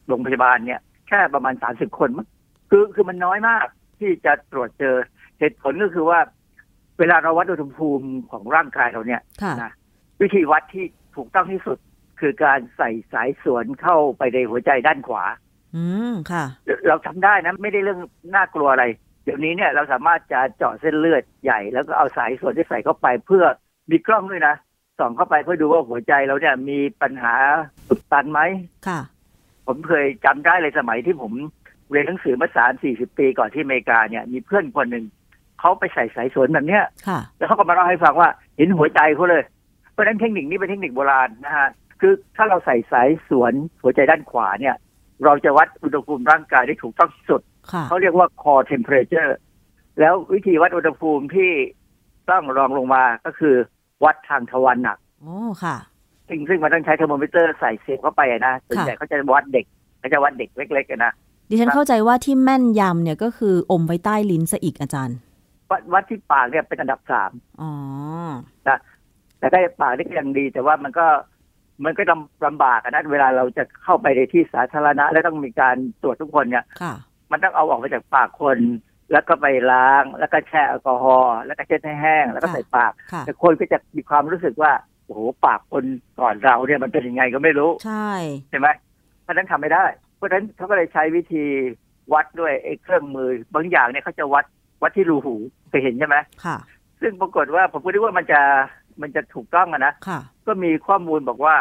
[0.08, 2.28] โรงพยาบาลเนี่ย แค่ประมาณสามสิบคนมั้ง
[2.69, 3.65] คือคือมันน้อยมาก
[3.99, 4.95] ที่จะตรวจเจอ
[5.39, 6.19] เหตุผลก็คือว่า
[6.99, 9.71] เวลาเราวัดอุณหภูมิของร่างกายเราเนี่ยค่ะนะ
[10.21, 11.78] วิธีวัดที่ถูกต้องที่สุด
[12.19, 15.25] คือการใส่สายสวนเข้าไปในหัวใจด้านขวา
[15.75, 16.45] อืมค่ะ
[16.88, 17.99] เราทำได้นะไม่ได้เรื่อง
[18.36, 18.86] น่ากลัวอะไร
[19.23, 23.45] เดี๋ยวนี้เนี่ยเราสามารถจะเจาะเส้นเลือดใหญ่ แล้วก็เอาสายส่วนที่ใส่เข้าไปเพื่อ
[23.91, 24.56] มีกล้องด้วยนะ
[24.99, 27.34] ส่องเข้าไปเพื่อดูว่าหัวใจเราเนี่ยมีปัญหา
[27.88, 28.41] อุดตันไหม
[28.88, 28.99] ค่ะ
[29.67, 31.32] ผมเคยจำได้เลยสมัยที่ผม
[31.91, 35.05] เรียนหนังสือมาสามสี่สิบปีก่อนที่อเมริกาเนี่ยมีเพื่อนคนหนึ่ง
[35.59, 39.43] เขาไปใส่สายสวนแบบเนี้ยค่ะแล้วเขาก็มาเล่าให้ฟังว่าเห็นหัวใจเขาเลย
[39.91, 41.67] เพราะฉะนั้นเทคนิคนี้เป็นเทคนิคโบราณนะฮะ
[42.01, 44.75] คือถ้าเราใส่สายสวนหัวใจด้านขวาเนี่ย
[45.25, 49.31] เราจะวัดอุณหภูมิร่างกายได้ถูกต้องที่สุดค่ะเขาเรียกว่า core temperature
[49.99, 51.51] แล้ววิธีวัดอุณหภูมิที่
[52.31, 53.55] ต้องรองลงมาก็คือ
[54.03, 55.77] วัดทางทวารหนักโอ้ค่ะ
[56.27, 59.65] ซึ่งซึ่งมันต้องใช้เทอร์โมมิเตอร์ใส่เสียบเข้าไปอะนะส่วนใหญ่เขาจะวัดเด็ก
[59.99, 61.13] เขาจะวัดเด็กเล็กๆอะนะ
[61.49, 65.17] ดิฉันเข้าใจว่าที่แม่นยำเนี่ยก็คืออมไว้ใต้ลิ้นซะอีกอาจารย์
[65.71, 67.31] วัดวัดที่ปากเนี่ยเป็นอันดับสาม
[67.62, 67.71] อ๋อ
[68.67, 68.77] นะ
[69.39, 71.08] แต่ถ้าปากนี่ก็ยังดี แต่ว่ามันก็
[71.86, 76.93] มันก็ลำลำบากอะนะเวลาเราจะเข้าไปในที่สาธารณะ แล้วต้องมีการตรวจทุกคนเนี่ยค่ะ
[77.31, 78.58] มันต้องเอาออกมาจากปากคน
[79.12, 84.71] แล้วก็ไปล้าง แล้วก็แช่แอลกอฮอล์แล้วก็เช็ดให้แห้ง แล้วก็ใส่ปากค่ะแต่คนก็จะมีความรู้สึกว่า
[85.05, 85.84] โอ้โหปากคน
[86.19, 88.10] ก่อนเราเนี่ยมันเป็นยังไงก็ไม่รู้ ใช่
[88.49, 88.67] ใช่ไหม
[89.23, 91.45] เพราะฉะนั้นทำไม่ได้เพ ราะฉะนั้นเขาก็เลยใช้วิธี
[92.13, 94.45] วัดด้วยไอ้เครื่องมือบางอย่างเนี่ยเขาจะวัด
[94.82, 95.36] วัดที่รูหู
[95.69, 96.57] เคยเห็นใช่ไหมค่ะ
[97.01, 98.41] ซึ่งปรากฏว่าผมก็นึกว่ามันจะ
[99.01, 101.55] มันจะถูกต้องอะนะค่ะ ก็มีข้อมูลบอกว่า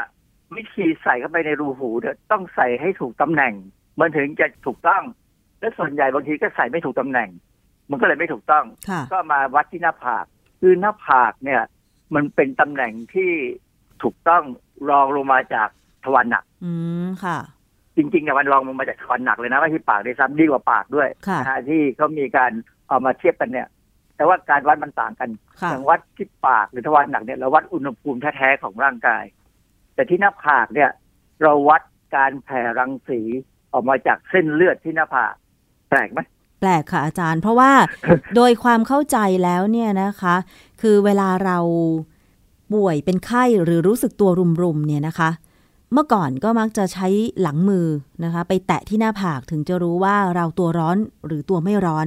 [0.56, 3.52] วิธีใส่เข้าไปในรูหูเนี่ยต้องใส่ให้ถูกตำแหน่ง
[4.00, 5.02] มันถึงจะถูกต้อง
[5.60, 7.28] และส่วนใหญ่บางทีก็ใส่ไม่ถูกตำแหน่ง
[7.90, 10.24] มันก็เลยไม่ถูกต้องค่ะก็มาวัดที่หน้าผาก
[10.60, 11.62] คือหน้าผากเนี่ย
[12.14, 13.30] มันเป็นตำแหน่งที่
[14.02, 14.42] ถูกต้อง
[14.90, 15.68] รองลงมาจาก
[16.04, 16.72] ทวารหนัก อื
[17.04, 17.38] มค่ะ
[17.96, 22.52] จริงๆเนี่ยมันรองลงมาจากทวารหนักเลยนะไม่ใช่ปากด้วยซ้ำดีกว่าปากด้วยค่ะนะฮะที่เขามีการ
[22.88, 23.68] เอามาเทียบกันเนี่ย
[24.16, 25.30] แต่ว่าการวัดมันต่างกัน
[25.60, 29.24] ค่ะอย่างวัดที่ปากหรือทวารหนักเนี่ยเราวัดอุณหภูมิแท้ๆของร่างกาย
[29.94, 30.90] แต่ที่หน้าผากเนี่ย
[31.42, 31.82] เราวัด
[32.16, 33.20] การแผ่รังสี
[33.72, 35.34] ออกมาจากเส้นเลือดที่หน้าผาก
[35.90, 36.20] แปลกไหม
[36.60, 37.72] แปลกค่ะอาจารย์ เพราะว่า
[38.36, 40.36] โดยความเข้าใจแล้วเนี่ยนะคะ
[40.82, 41.58] คือเวลาเรา
[42.72, 44.30] ป่วยเป็นไข้หรือรู้สึกตัว
[44.62, 45.30] รุมๆเนี่ยนะคะ
[45.92, 47.06] เมื่อก่อนก็มักจะใช้
[47.40, 47.86] หลังมือ
[48.24, 52.06] นะคะ ไปแตะที่หน้าผากถึงจะรู้ว่าเราตัวร้อนหรือตัวไม่ร้อน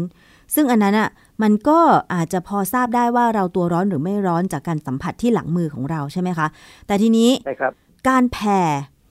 [0.55, 1.09] ซึ่งอันนั้นอะ
[1.41, 1.79] มันก็
[2.13, 6.47] อาจจะพอทราบได้ว่าเราตัวร้อนหรือไม่ร้อนจากการสัมผัสที่หลังมือของเราใช่ไหมคะ
[6.87, 7.73] แต่ทีนี้ใช่ครับ
[8.09, 8.59] การแผ่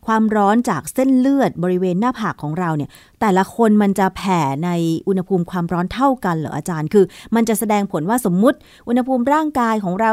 [0.07, 2.91] ความร้อนจากเส้นเลือดบริเวณหน้าผากของเราเนี่ย
[3.21, 4.71] แต่ละคนมันจะแผ่ใน
[5.09, 7.05] อุณหภูมิความร้อนเท่ากันเหรออาจารย์ คือ
[7.35, 10.11] มันจะแสดงผลว่าสมมุติ อุณหภูมิร่างกายของเรา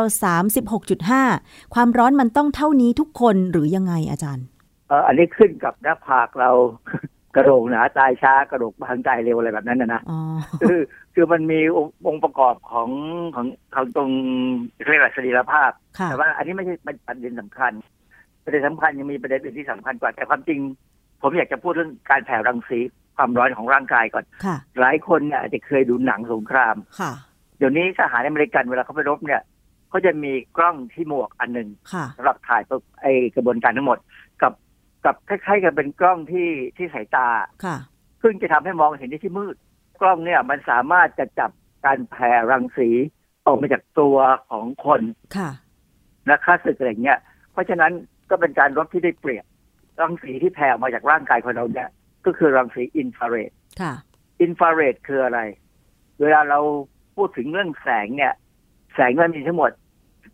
[0.86, 4.46] 36.5 ความร้อนมันต้องเท่านี้ทุกคนหรือยังไงอาจารย์
[4.88, 6.52] เอออันนี้ขึ้นกับหน้าผากเรา
[7.36, 10.20] กระโหลกหนาตายช้ากระโหลกบางตายเร็วอะไรแบบนั้นนะนะอ๋อ
[10.62, 10.80] คือ
[11.14, 12.90] คือมันมีองค์องค์ประกอบของ
[13.36, 14.10] ของของตรง
[14.88, 16.76] เรียกว่าสรีรภาพค่ะแต่ว่าอันนี้ไม่ใช่
[17.08, 17.72] ประเด็นสำคัญ
[18.44, 20.60] ประเด็นสำคัญยังมีประเด็นอื่นที่สำคัญกว่า แต่ความจริง
[21.22, 22.80] ผมอยากจะพูดเรื่องการแผ่รังสี
[23.16, 27.12] ความร้อนของร่างกายก่อนค่ะหลายคนเนี่ยอาจจะเคยดูหนังสงครามค่ะ
[27.58, 29.42] เดี๋ยวนี้ทหารอเมริกันเวลาเขาไปรบเนี่ย
[29.90, 33.98] เขาจะมีกล้องที่หมวกอันหนึ่งค่ะสำหรับถ่ายพวกไอกระบวนการทั้งหมด
[34.42, 34.54] กับ
[35.06, 37.28] กับคล้ายๆกับเป็นกล้องที่ที่สายตา
[37.66, 37.78] ค่ะ
[38.24, 39.56] ซึ่งจะทำให้มองเห็นในที่มืด
[40.02, 41.52] กล้องเนี่ยมันสามารถจะจับ
[41.86, 42.90] การแผ่รังสี
[43.46, 44.18] ออกมาจากตัว
[44.50, 45.02] ของคน
[45.38, 45.50] ค่ะ
[46.30, 47.20] นะค่าศึกอะไรเงี้ย
[47.52, 47.92] เพราะฉะนั้น
[48.30, 49.46] ก็เป็นการรบที่ได้เปรียบ
[50.02, 51.90] รังสีที่แผ่ออกมาจากร่างกายของเราเนี่ย
[52.26, 53.52] ก็คือรังสีอินฟราเรด
[53.82, 53.94] ค่ะ
[54.42, 55.40] อินฟราเรดคืออะไร
[56.22, 56.60] เวลาเรา
[57.16, 58.34] พูดถึงเรื่องแสงเนี่ย
[58.94, 59.72] แสงมันมีทั้งหมด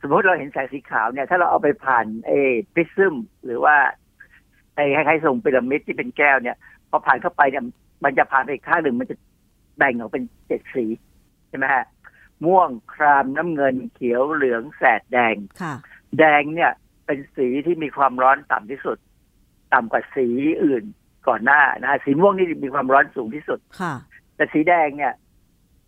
[0.02, 2.32] สมมติเราเห็นแสงสีขาวเนี่ย ถ้าเราเอาไปผ่านเอ
[2.74, 3.16] ปริซึม
[3.46, 3.76] หรือว่า
[4.76, 6.58] ไอ้คล้ายๆทรงพีระมิดที่เป็นแก้วเนี่ย
[6.90, 7.64] พอผ่านเข้าไปเนี่ย
[8.04, 9.16] มันจะผ่านไปอีกข้างหนึ่งมันจะ
[9.78, 10.86] แบ่งออกเป็นเจ็ดสี
[11.50, 11.86] ใช่ไหมฮะ
[12.46, 15.74] ม่วงครามน้ำเงินเขียวเหลืองแสดแดงค่ะ
[16.18, 16.72] แดงเนี่ย
[17.10, 18.98] เป็นสีที่มีความร้อนต่ำที่สุด
[19.74, 20.28] ต่ำกว่าสี
[20.64, 20.84] อื่น
[21.28, 23.94] ก่อนหน้านะสีม่วงนี่มีความร้อนสูงที่สุดค่ะ
[24.36, 25.14] แต่สีแดงเนี่ย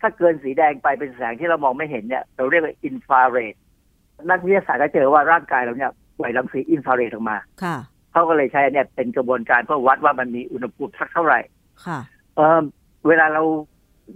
[0.02, 3.56] ถ้าเกินสีแดงไปเป็นแสงที่เรามองไม่เห็นเนี่ย เราเรียกว่าอินฟราเรด
[4.30, 7.78] นักวิทยาศาสตร์ก็เจอว่าร่างกายเราเนี่ยปล่อยรังสีอินฟราเรดออกมาค่ะ
[8.12, 11.40] เขาก็เลยใช้เนี่ยเป็นกระบวนการเพื่อวัดว่ามันมีอุณหภูมิสักเท่าไหร่
[11.86, 12.00] ค่ะ
[12.36, 12.62] เออ
[13.08, 13.42] เวลาเรา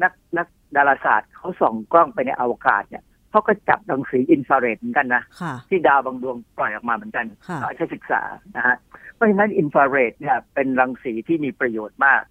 [0.04, 3.04] นักนักดาราศาสตร์เขาส่องกล้องไปในอวกาศเนี่ย
[3.36, 8.22] เขาก็จับรังสีอินฟราเรดเหมือนกันนะค่ะที่ดาวบางดวงปล่อยออกมาเหมือนกันค่ะเขาใช้ศึกษา
[8.56, 8.76] นะฮะ
[9.14, 12.22] เพราะฉะนั้นอินฟราเรดเนี่ยเป็นรังสีที่มีประโยชน์มาก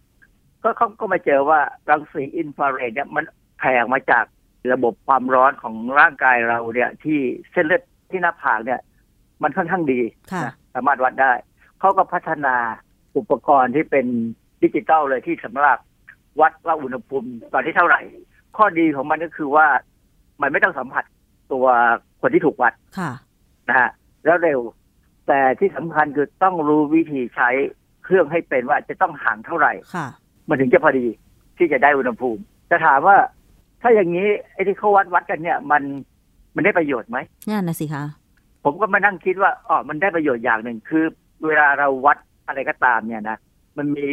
[0.63, 3.25] ก็เขาก็มาเจอว่ารังสีอินฟราเรดเนี่ยมัน
[3.59, 4.25] แผ่ออกมาจาก
[4.73, 7.19] ระบบความร้อนของร่างกายเราเนี่ย ที่
[7.53, 8.81] เส้นเลือดที่หน้าผากเนี่ย
[9.43, 10.01] มันค่อนข้างดี
[10.33, 11.33] ค่ะนะสามารถวัดได้
[11.81, 12.55] เขาก็พัฒนา
[13.17, 14.07] อุปกรณ์ที่เป็น
[14.63, 15.79] ดิจิตอลเลยที่สำหรับ
[16.41, 18.01] วัดว่าอุณหภูมิตอนที่เท่าไหร่
[18.57, 19.67] ข้อดีของมันก็คือว่า
[20.43, 21.05] มันไม่ต้องสัมผัส
[21.53, 21.66] ตัว
[22.20, 23.11] คนที่ถูกวัดค่ะ
[23.68, 23.91] นะฮะ
[24.24, 24.61] แล้วเร็ว
[25.28, 27.49] แต่ที่สำคัญคือต้องรู้วิธีใช้
[28.05, 30.07] เครื่องให้เป็นว่าจะต้องห่างเท่าไหร่ค่ะ
[30.49, 31.07] มันถึงจะพอดี
[31.59, 33.16] ที่จะได้อุณหภูมิจะถามว่า
[33.82, 35.82] ถ้าอย่างนี้ไอ้ที่เขาวัดวัดกันเนี่ย มัน
[36.55, 37.18] มันได้ประโยชน์ไหม
[37.49, 38.05] นั่นนะสิคะ
[38.64, 41.05] ผมก็มานั่งคิดว่าอ๋อมันได้ประโยชน์อย่างหนึ่งคือ
[41.47, 43.39] เวลาเราวัดอะไรก็ตามเนี่ยนะ
[43.76, 44.07] มันมี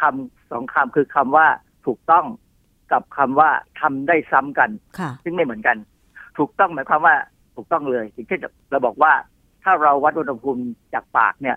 [0.00, 1.46] คำสองคำคือคำว่า
[1.86, 2.24] ถูกต้อง
[2.92, 5.76] กับคำว่าทำได้ซ้ำกันค่ะซึ่งไม่เหมือนกัน
[6.38, 7.14] ถูกต้องหมายความว่า
[7.56, 9.12] ถูกต้องเลยอย่างเช่นเราบอกว่า
[9.64, 10.62] ถ้าเราวัดอุณหภูมิ
[10.94, 11.56] จากปากเนี่ย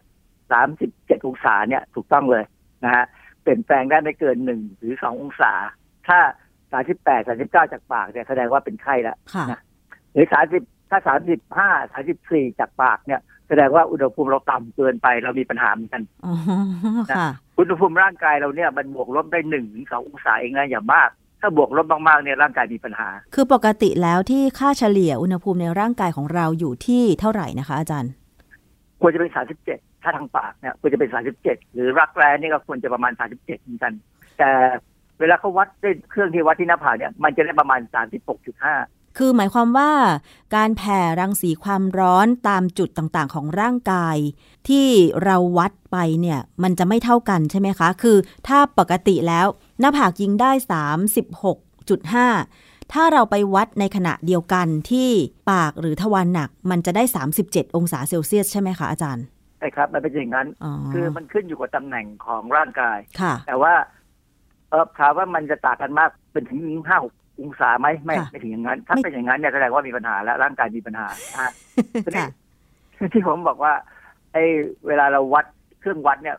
[0.52, 2.44] สามสิบเจ็ดองศาเนี่ยถูกต้องเลย
[2.84, 3.06] นะฮะ
[3.42, 5.52] เปลี่ยนแปลงได้ไม่เกินหนึ่งหรือสององศา
[6.08, 6.20] ถ้า
[6.72, 9.62] สามสิบแปดสามสิบเก้าจากปากเนี่ยแสดงว่าเป็นไข้แล้วค่ะนะ
[10.14, 16.34] หรือสามสิบถ้าสามสิบห้าสามสิบสี่จากปากเนี่ยแสดงว่าอุณหภูมิเราต่ำเกินไปเรามีปัญหาเหมือนกันอ๋อ
[17.12, 17.28] ค่ะ
[17.60, 21.10] อุณหภูมิร่างกายเราเนี่ยมันบวกลบได้หนึ่งถึงสององศาเองนะอย่ามาก
[21.42, 28.12] ถ้าบวกลบมากๆเนี่ยร่างกายมีปัญหา คือปกติแล้วที่ค่าเฉลี่ยอุณหภูมิในร่างกายของเราอยู่ที่เท่าไหร่นะคะอาจารย์
[29.02, 33.94] ควรจะเป็นสามสิบเจ็ดถ้าทางปากเนี่ยควรจะเป็นสามสิบเจ็ดหรือรักแร้นี่ก็ควรจะประมาณสามสิบเจ็ดเหมือนกัน
[34.38, 34.50] แต่
[35.20, 38.76] เวลาเขาวัดด้วยเครื่องที่วัดที่หน้าผากเนี่ยมันจะได้ประมาณสามสิบหกจุดห้า
[39.18, 39.92] คือหมายความว่า
[40.56, 44.18] การแผ่รังสีความร้อนตามจุดต่างๆ ของร่างกาย
[44.70, 44.88] ที่
[45.24, 48.18] เราวัดไปเนี่ย มันจะไม่เท่ากันใช่ไหมคะ คือ
[48.48, 49.48] ถ้าปกติแล้ว
[49.82, 50.52] หน้าผากยิงได้
[51.32, 55.10] 36.5 ถ้าเราไปวัดในขณะเดียวกันที่
[55.52, 57.04] ปากหรือทวารหนัก มันจะได้
[57.40, 59.26] 37 องศาเซลเซียสใช่ไหมคะอาจารย์
[59.60, 60.48] ใช่ครับ มันเป็นอย่างนั้น
[60.94, 63.74] คือมันขึ้นอยู่กับตำแหน่งของร่างกายค่ะแต่ว่า
[64.70, 66.98] เออถามว่ามันจะต่างกันมากเป็นถึงห้า
[67.42, 71.08] องศาไหมไม่ไม่ถึงอย่างนั้น ถ้าเป็นอย่างนั้นเนี่ยแสดงว่ามีปัญหาแล้วร่างกายมีปัญหา
[73.14, 73.74] ที่ผมบอกว่า
[74.34, 74.44] ไอ้
[74.88, 75.46] เวลาเราวัด
[75.80, 76.38] เครื่องวัดเนี่ย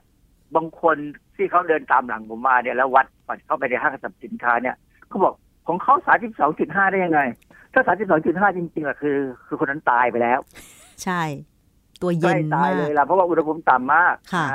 [0.57, 0.97] บางคน
[1.37, 4.77] ที่เขาเดินตามหลังผมมาเนี่ยแล้ววัดก่อนเข้าไปในห้างสรรพสินค้าเนี่ย
[5.09, 5.35] เขาบอก
[5.69, 7.21] ของเขาสามสิบสองจุดห้าได้ยังไง
[7.73, 10.41] ถ้าสามสิบสองจุดห้าจริงๆอะคือ คือคนนั้นตายไปแล้ว
[11.05, 11.23] ใช่
[12.03, 14.47] ตัวเย็นตายเลยล่ะเพราะว่าอุณหภูมิต่ำมากค่ะ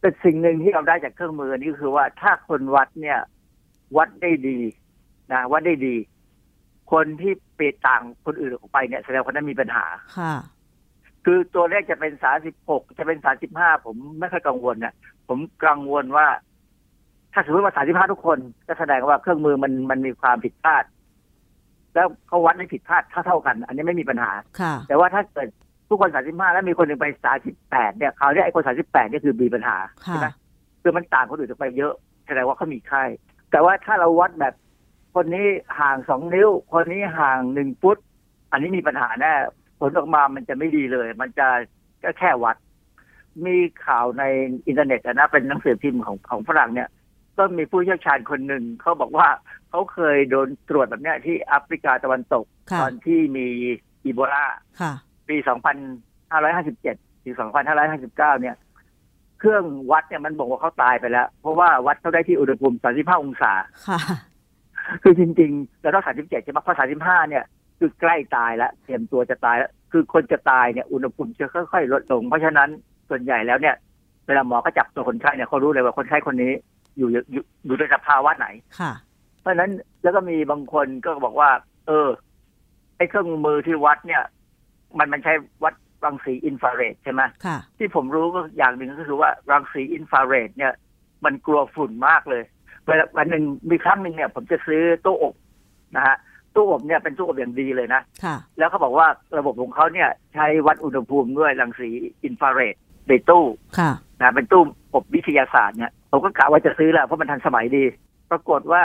[0.00, 3.18] แต่สิ่งหนึ่งที่เราได้จากเครื่องมือนี้คือว่าถ้าคนวัดเนี่ย
[3.96, 4.58] วัดได้ดี
[5.32, 5.96] นะวัดได้ดี
[6.92, 9.84] คนที่เปรียต่างคนอื่นออกไปเนี่ยแสดงว่านั้นมีปัญหา
[10.18, 10.34] ค่ะ
[11.30, 14.94] คือตัวเลขจะเป็นสาสิบหกจะเป็นสาสิบห้าผมไม่ค่อยกังวลเนี่ย
[15.28, 16.26] ผมกังวลว่า
[17.32, 20.84] ถ้าสมมติว่าสาสิบห้าทุกคน ก็แสดงว่าเครื่องมือมันมันมีความผิดพลาด
[21.94, 25.48] แล้วเขาวัดไม่ผิดพลาดเท่าเท่ากัน อันนี้ไม่มีปัญหาค่ะแต่ว่าถ้าเกิด
[25.88, 30.28] ทุกคนสาสิบห้าแล้วมีคนหนึ่งไปสาสิบแปดเนี่ยเขาเรียกไอ้คนสาสิบแปดนี่คือมีปัญหาใช่ไหม
[30.82, 31.92] คือมันต่างคนอื่นไปเยอะ
[32.26, 33.04] แสดงว่าเขามีไข้
[33.50, 34.54] แต่ว่าถ้าเราวัดแบบ
[35.14, 35.46] คนนี้
[35.80, 37.98] ห่างสองนิ้ว คนนี้ห่างหนึ่งฟุต
[38.52, 39.32] อันนี้มีปัญหาแน่
[39.80, 41.48] ผลออกมามันจะไม่ดีเลย มันจะ
[42.02, 42.56] ก็แค่วัด
[43.46, 43.56] มี
[43.86, 44.24] ข่าวใน
[44.66, 46.88] อินเทอร์เน็ตนะเป็นหนังสือพิมพ์ของของฝรั่งเนี่ย
[47.38, 49.28] ก็มีผู้เชี่ยวชาญคนหนึ่งเขาบอกว่า
[49.70, 52.44] เขาเคยโดนตรวจแบบนี้ที่แอฟริกาตะวันตก
[52.80, 53.46] ตอนที่มี
[54.04, 54.46] อีโบลา
[55.28, 55.36] ปี
[56.06, 58.56] 2557 ถึง 2559 เนี่ย
[59.38, 63.52] เครื่องวัดเนี่ยมันบอกว่าเขาตายไปแล้ว เพราะว่าวัดเขาได้ที่อุณหภูมิ 35 องศา
[65.02, 67.44] คือจริงๆเราต้องสามสิบเจ็ดใช่ไหมพอสามสิบห้าเนี่ย
[67.78, 72.68] คือใกล้ตายแล้วเตรียมตัวจะตายแล้วคือคนจะตายเนี่ยอุณหภูมิจะค่อยๆลดลง เพราะฉะนั้น
[73.08, 73.76] ส่วนใหญ่แล้วเนี่ย
[74.26, 76.52] เวลาหมอเขาจับตัวคนไข้เนี่ยเขารู้เลยว่าคนไข้คนนี้
[76.96, 78.46] อยู่อยู่อยู่ในสภาวะไหน
[78.80, 78.92] ค่ะ
[79.40, 79.70] เพราะฉะนั้น
[80.02, 81.50] แล้วก็มีบางคนก็บอกว่า
[81.86, 82.08] เออ
[82.96, 84.22] ไอ้เครื่องมือที่วัดเนี่ย
[84.98, 85.32] มันมันใช้
[85.64, 85.74] วัด
[86.04, 90.72] รังสีอินฟราเรดใช่ไหมค่ะที่ผมรู้ก็อย่างหนึ่งก็คือว่ารังสีอินฟราเรดเนี่ย
[91.24, 92.42] มันกลัวฝุ่นมากเลย
[92.86, 95.34] เวลาวันหนึ่งมีครั้งหนึ่งเนี่ย ผมจะซื้อตู้อบ
[95.96, 96.16] นะฮะ
[96.56, 98.02] ตู้อบเนี่ยเป็นตู้อบอย่างดีเลยนะ
[98.58, 99.06] แล้วเขาบอกว่า
[99.38, 101.88] ระบบของเขาเนี่ยใช้วัดอุณหภูมิด้วยรังสี
[102.24, 102.74] อินฟราเรด
[103.08, 103.44] ในตู้
[104.20, 104.62] นะเป็นตู้
[104.94, 107.84] อบวิทยาศาสตร์เนี่ยผมก็กะว่าจะซื้อแล้วเพราะมันทันสมัยดี
[108.30, 108.82] ปรากฏว่า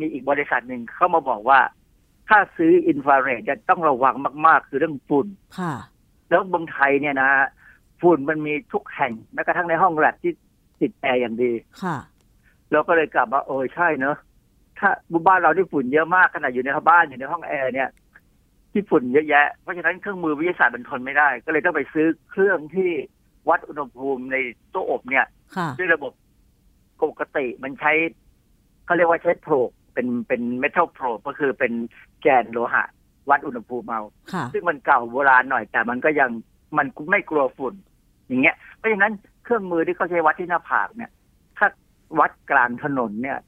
[0.00, 1.60] มีอีกบริษัทหนึ่งเข้ามาบอกว่า
[2.28, 4.14] ถ้าซื้ออินฟราเรดจะต้องระวัง
[4.46, 5.26] มาก ๆ คือเรื่องฝุ่น
[6.28, 7.30] แล้วเมืองไทยเนี่ยนะ
[8.00, 10.32] ฝุ่นมันมีทุกแห่งแม้กระทั่งในห้องแลบที่
[10.80, 11.52] ติดแอร์อย่างดี
[11.82, 11.96] ค่ะ
[12.70, 14.16] เราก็เลยกลับมาโอ้ใช่เนอะ
[14.82, 14.90] ถ้า
[15.28, 17.90] บ้านเราที่ฝุ่นเยอะมากขนาดอยู่ในบ้านอยู่ในห้องแอร์เนี่ย
[18.72, 22.90] ที่ฝุ่นเยอะแยะ เพราะฉะนั้นเครื่องมือวิทยาศาสตร์มันทนไม่ได้ ก็เลยต้องไปซื้อเครื่องที่
[23.48, 24.36] วัดอุณหภูมิใน
[24.74, 25.26] ตู้อบเนี่ย
[25.78, 26.12] ด้วยระบบ
[27.02, 27.92] ปกติมันใช้
[28.84, 29.54] เขาเรียกว่าใช้โพร
[29.94, 31.72] เป็นเป็นเมทัลโพรก็คือเป็น
[32.22, 32.84] แกนโลหะ
[33.30, 34.02] วัดอุณหภูมิเอา
[34.52, 36.30] ซึ่งมันเก่าโบราณหน่อยแต่มันก็ยัง
[36.78, 37.74] มันไม่กลัวฝุ่น
[38.26, 39.12] อย่างเงี้ย เพราะฉะนั้น
[39.44, 41.10] เครื่องมือที่เขาใช้วัดที่หน้าผากเนี่ย
[42.20, 43.38] วัดกลางถนนเนี่ย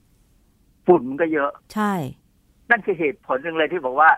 [0.86, 1.92] ฝุ่นมันก็เยอะ ใช่
[2.70, 4.10] นั่นคือเหตุผลหนึ่งเลยที่บอกว่า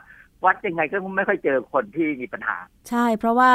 [0.44, 2.56] วัดยังไงก็ไม่ค่อยเจอคนที่มีปัญหา
[2.88, 3.52] ใช่ เพราะว่า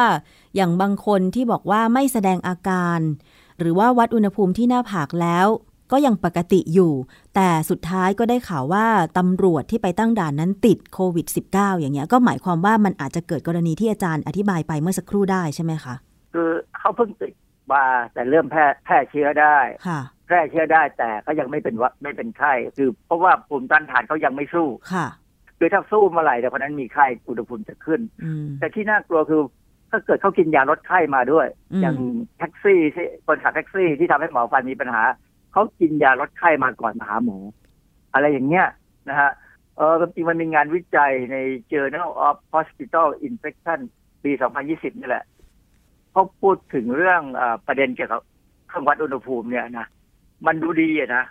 [0.55, 2.99] อย่างบางคนที่บอกว่าไม่แสดงอาการ
[3.59, 5.47] หรือว่าวัดอุณหภูมิที่หน้าผากแล้ว
[5.91, 6.93] ก็ยังปกติอยู่
[7.35, 8.85] แต่สุดท้ายก็ได้ข่าวว่า
[9.17, 15.95] ตำรวจที่ไปตั้งด่านนั้นติดโควิด -19 อย่างเงี้ย ก็หมายความว่ามันอาจจะเกิดกรณีที่อาจารย์อธิบายไปเมื่อสักครู่ได้ใช่ไหมคะ
[16.33, 17.33] คือเขาเพิ่งติด
[17.73, 17.83] มา
[18.13, 19.57] แต่เริ่มแพร่แพร่เชื้อได้
[20.31, 25.07] แพร่เชื้อได้แต่ก็ยังไม่เป็นวัดไม่เป็นไข้คือ เพราะว่าภูมิต้านทานเขายังไม่สู้ค่ะ
[25.57, 28.01] คือถ้าสู้เมื่อไหร่แต่คนนั้นมีไข้อุณหภูมิจะขึ้น
[28.59, 29.41] แต่ที่น่ากลัวคือ
[29.91, 31.47] ถ้าเกิดเขากินยาลดไข้มาด้วย
[31.81, 31.97] อย่าง
[32.37, 35.03] แท็กซี่ที่คนขับแท็กซี่ที่ทำให้หมอฟันมีปัญหา
[35.53, 37.37] เขากินยาลดไข้มาก่อนมาหาหมอ
[38.13, 38.67] อะไรอย่างเงี้ย
[39.09, 39.31] นะฮะ
[39.77, 41.37] เออจริงมันมีงานวิจัยใน
[41.71, 43.79] Journal of Hospital Infection
[44.23, 44.31] ปี
[44.67, 45.25] 2020 นี่แหละ
[46.11, 48.21] เขาพูดถึงเรื่องอประเด็นเกี่ยวกับ
[48.67, 49.87] เครื่องวัดอุณหภูมิเนี่ยนะ
[50.45, 51.25] มันดูดีอะนะ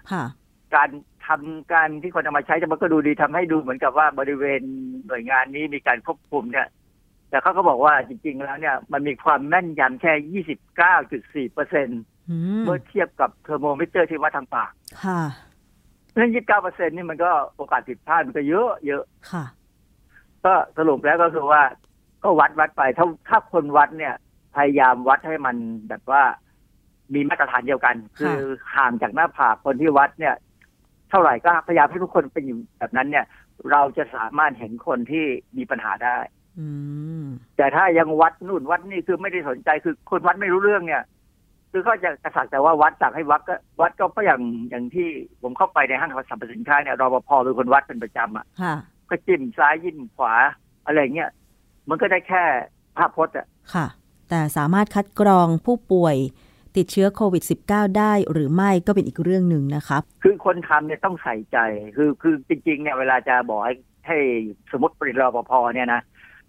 [0.75, 0.89] การ
[1.27, 4.61] ทำการที่คนจะมาใช้จะมันก็ดูดีทำให้ดูเหมือนกับว่าบริเวณ
[5.07, 6.69] หน่วยงานนี้มีการควบคุมเนี่ย
[7.31, 11.89] แต่เขาก็บอกว่าจริง ๆ แล้วเนี่ย มันมีความแม่นยำแค่ยี่สิบเก้าจุดสี่เปอร์เซ็น
[12.65, 14.71] เมื่อเทียบกับเทอร์โมมิเตอร์ที่วัดทางปาก
[15.05, 15.23] ค่ะ
[16.11, 19.45] เพราะยี่สิบเก้าเปอร์เซ็นนี่มันก็โอกาสผิดพลาดมันก็เยอะเยอะค่ะ
[20.45, 21.63] ก็สรุปแล้วก็คือว่า
[22.23, 24.15] ก็วัดวัดไปถ้าถ้าคนวัดเนี่ย
[24.57, 25.57] พยายามวัดให้มัน
[25.89, 26.23] แบบว่า
[27.15, 28.37] มีมาตรฐานเดียวกัน คือ
[28.77, 30.35] ห่างจากหน้าผากคนที่วัดเนี่ย
[31.11, 33.27] เท่าไหร่ก็พยายามให้ทุกคนเป็นอยู่แบบนั้นเนี่ย
[33.71, 35.25] เราจะสามารถเห็นคนที่
[35.57, 36.17] มีปัญหาได้
[37.57, 41.03] แต่ถ้ายังวัดนู่นวัดนี่คือไม่ได้สนใจคือคนวัดไม่รู้เรื่องเนี่ย
[41.73, 45.09] คือก็จะกระสักแต่ว่าวัดสั่งให้วัดก็ วัดก็อย่างอย่างที่
[45.43, 48.47] ผมเข้าไปในห้างสรรพสินค้าเนี่ยรปภเป็นคนวัดเป็นประจำอะ
[49.11, 50.35] ก็จิ้มซ้ายยิ้มขวา
[50.87, 51.31] อะไรเงี้ย
[51.89, 52.43] มันก็ได้แค่
[52.97, 53.87] ภาพพจน์อะค่ะ
[54.29, 56.17] แต่สามารถคัดกรองผู้ป่วย
[56.77, 61.59] ติดเชื้อโควิด -19 ได้หรือไม่ก็เป็นอีกเรื่องหนึ่งนะครับคือคนทำเนี่ยต้องใส่ใจ
[61.97, 63.75] คือคือจริงๆเนี่ยเวลาจะบอกให้
[64.07, 64.19] ให้
[64.73, 66.01] สมมติปริรปภเนี่ยนะ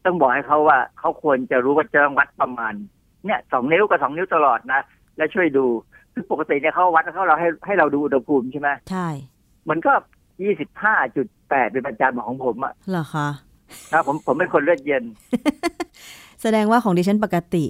[0.05, 2.73] ต้องบอกให้เขาว่าเขาควรจะรู้ว่าจะต้องวัดประมาณ
[3.25, 4.81] เนี่ยสองนิ้วกับสองนิ้วตลอดนะ
[5.17, 5.65] และช่วยดู
[6.13, 9.07] คือปกติเนี่ยเขาวัดเขาเราให้ให้เราดูอุณหภูมิใช่ไหมใช่
[9.69, 9.93] มันก็
[10.43, 13.27] ยี่สิบห้าจุดแปดเป็นประจำของผมอะเหรอคะ
[13.91, 15.03] นะผมผมเป็นคนเลือดเย็น
[16.41, 17.63] แสดงว่าของดิฉันปกติ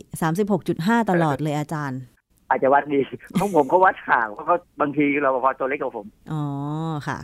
[0.51, 1.99] 36.5ตลอดเลยอาจารย์
[2.51, 2.99] อาจจะวัดดี
[3.39, 6.43] ของผมเขาวัดห่างเพราะเขาบางทีเราพอตัวเล็กกว่าผม อ๋อ
[7.07, 7.19] ค่ะ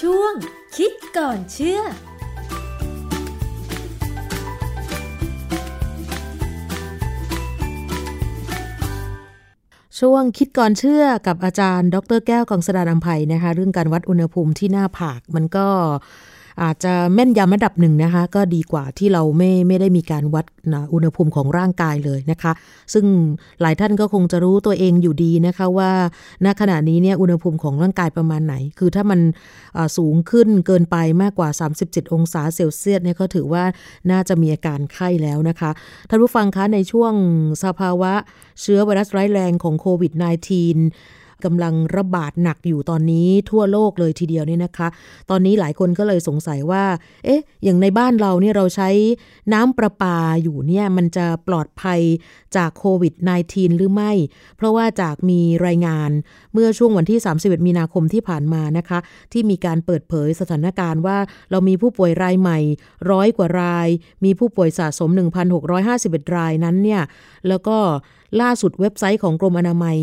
[0.00, 0.34] ช่วง
[0.76, 1.80] คิดก่อนเชื่อ
[10.00, 15.66] ช่วงคิดก่อนเชื่อกับอาจารย์ ดรแก้วกองสดานนภัยนะคะ เรื่องการวัดอุณหภูมิที่หน้าผากมันก็
[16.62, 20.46] อาจจะแม่นยำระดับหนึ่งนะคะ ก็ดีกว่าที่เราไม่ไม่ได้มีการวัด
[20.92, 22.52] อุณหภูมิของร่างกายเลยนะคะ
[22.94, 23.04] ซึ่ง
[23.60, 25.90] หลายท่านก็คงจะรู้ตัวเองอยู่ดีนะคะว่า
[26.44, 29.20] ณขณะนี้เนี่ยอุณหภูมิของร่างกายประมาณไหน คือถ้ามัน
[29.96, 31.48] สูงขึ้นเกินไปมากกว่า
[31.82, 33.64] 37 องศาเซลเซียสเนี่ยก็ถือว่า
[34.10, 35.70] น่าจะมีอาการไข้แล้วนะคะ
[36.08, 37.12] ท่านผู้ฟังคะในช่วง
[37.64, 38.12] สภาวะ
[38.60, 44.88] เชื้อไวรัสร้ายแรงของโควิด -19 กำลังระบาดหนักอยู่ตอนนี้ทั่วโลกเลยทีเดียวเนี่ยนะคะ
[45.30, 46.84] ตอนนี้หลายคนก็เลยสงสัยว่า
[47.24, 48.90] เอ๊ะ อย่างในบ้านเราเนี่ยเราใช้
[49.52, 52.00] น้ำประปาอยู่เนี่ยมันจะปลอดภัย
[52.56, 53.14] จากโควิด
[53.46, 54.12] -19 หรือไม่
[54.56, 56.10] เพราะว่าจากมีรายงาน
[56.52, 58.98] เมื่อช่วงวันที่ 31 มีนาคมที่ผ่านมานะคะ
[59.32, 61.18] ที่มีการเปิดเผยสถานการณ์ว่า
[61.50, 62.58] เรามีผู้ป่วยรายใหม่
[63.10, 63.88] ร้อยกว่าราย
[64.24, 65.10] มีผู้ป่วยสะสม
[65.72, 67.02] 1,651 รายนั้นเนี่ย
[67.48, 67.78] แล้วก็
[68.40, 69.96] ล่าสุดเว็บไซต์ของกรมอนามัย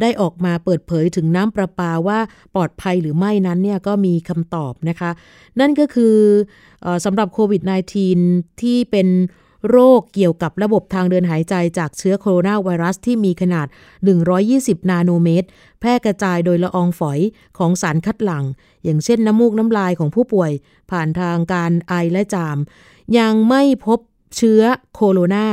[0.00, 2.18] ได้ออกมาเปิดเผยถึงน้ำประปาว่า
[2.54, 5.10] ปลอดภัยหรือไม่นั้นเนี่ยก็มีคำตอบนะคะ
[5.60, 6.16] นั่นก็คือ
[6.84, 7.62] อสำหรับโควิด
[8.12, 9.08] -19 ที่เป็น
[9.70, 13.66] โรคเกี่ยวกับระบบทางเดินหายใจจากเชื้อโคโรนาไวรัสที่มีขนาด
[14.28, 15.48] 120 นาโนเมตร
[15.80, 17.20] แพร่กระจายโดยละอองฝอย
[17.58, 18.44] ของสารคัดหลั่ง
[18.84, 20.52] อย่างเช่นน้ำมูกน้ำลายของผู้ป่วย
[20.90, 22.58] ผ่านทางการไอและจาม
[23.18, 23.98] ยังไม่พบ
[24.36, 24.62] เชื้อ
[24.94, 25.46] โคโรนา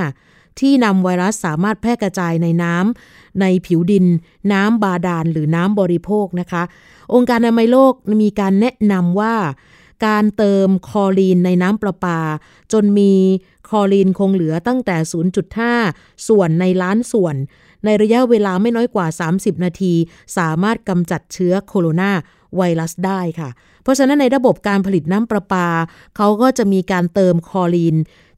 [0.59, 4.05] ที่นำไวรัสสามารถแพร่กระจายในน้ำในผิวดิน
[4.53, 6.63] น้ำบาดาลหรือน้ำบริโภคนะคะ
[7.13, 7.93] องค์การอนามัยโลก
[8.23, 9.35] มีการแนะนำว่า
[10.07, 12.19] การเติมคอลีนในน้ำประปา
[12.73, 13.13] จนมี
[13.69, 14.97] คอลีนคงเหลือตั้งแต่
[15.61, 17.35] 0.5 ส่วนในล้านส่วน
[17.85, 19.93] ในระยะเวลาไม่น้อยกว่า 30 นาที
[20.37, 22.11] สามารถกำจัดเชื้อโคโรนา
[22.57, 23.49] ไวรัสได้ค่ะ
[23.83, 25.67] เพราะฉะนั้นในระบบการผลิตน้ำประปา
[26.17, 27.95] เขาก็จะมีการเติมคอลีน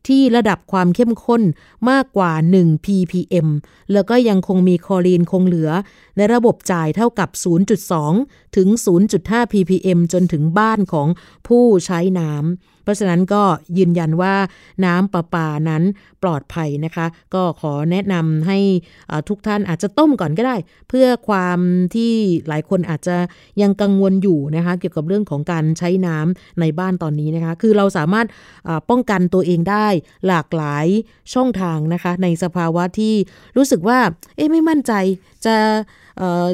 [0.07, 1.41] ที่ระดับความเข้มข้น
[1.89, 3.47] มากกว่า 1 ppm
[3.93, 5.69] แล้วก็ยังคงมีคอรีนคงเหลือ
[6.17, 7.29] ในระบบจ่ายเท่ากับ
[7.93, 8.67] 0.2 ถึง
[9.11, 11.07] 0.5 ppm จนถึงบ้านของ
[11.47, 12.43] ผู้ใช้น้ำ
[12.83, 13.43] เพราะฉะนั้นก็
[13.77, 14.35] ยืนยันว่า
[14.85, 15.83] น้ำประปานั้น
[16.23, 18.59] ปลอดภัยนะคะ ก็ขอแนะนำให้
[19.29, 20.55] ทุกท่านอาจจะต้มก่อนก็ได้
[20.89, 21.59] เพื่อความ
[21.95, 22.13] ที่
[22.47, 23.17] หลายคนอาจจะ
[23.61, 28.27] ยังกังวลอยู่นะคะ เกี่ยวกับเรื่องของการใช้น้ำในบ้านตอนนี้นะคะ คือเราสามารถ
[28.89, 29.87] ป้องกันตัวเองได้
[30.27, 30.85] หลากหลาย
[31.33, 33.15] ช่องทางนะคะ ในสภาวะที่
[33.57, 33.99] รู้สึกว่า
[34.35, 34.93] เอ๊ะไม่มั่นใจ
[35.45, 35.55] จะ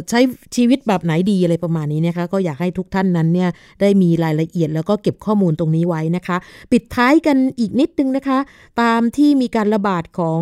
[0.09, 0.20] ใช้
[0.55, 3.49] ชีวิตแบบไหนดีอะไรประมาณนี้นะคะก็อยากให้ทุกท่านนั้นเนี่ย
[3.82, 6.38] ได้มีรายละเอียดแล้วก็เก็บข้อมูลตรงนี้ไว้นะคะ
[6.72, 8.39] ปิดท้ายกันอีกนิดนึงนะคะ
[8.82, 10.41] ตามที่มีการระบาดของ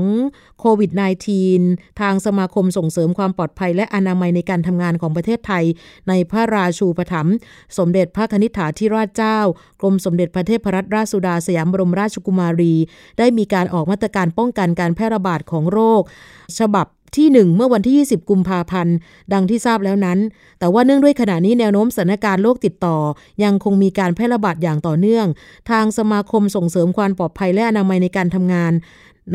[0.60, 0.92] โควิด
[1.46, 5.64] -19 ทางสมาคมส่งเสริมความปลอดภัย และอนามัยในการทำงานของประเทศไทย
[6.10, 7.36] ในพระราชูปถัมภ์
[7.78, 9.38] สมเด็จพระนิษฐาธิราชเจ้า
[9.82, 12.74] กรมสมเด็จพระเทพรัตนราชสุดาสยามบรมราชกุมารี
[13.20, 16.02] ได้มีการออกมาตรการป้องกันการแพร่ระบาดของโรค
[16.60, 16.88] ฉบับ
[17.18, 18.96] ที่ 1 เมื่อวันที่ 20 กุมภาพันธ์
[19.34, 20.20] ดังที่ทราบแล้วนั้น
[20.60, 22.98] แต่ว่าเนื่องด้วยขณะนี้แนวโน้มสถานการณ์โรคติดต่อ
[23.44, 25.28] ยังคงมีการแพร่ระบาดอย่างต่อเนื่อง
[25.70, 28.74] ทางสมาคมส่งเสริมความปลอดภัยและอนามัยในการทำงาน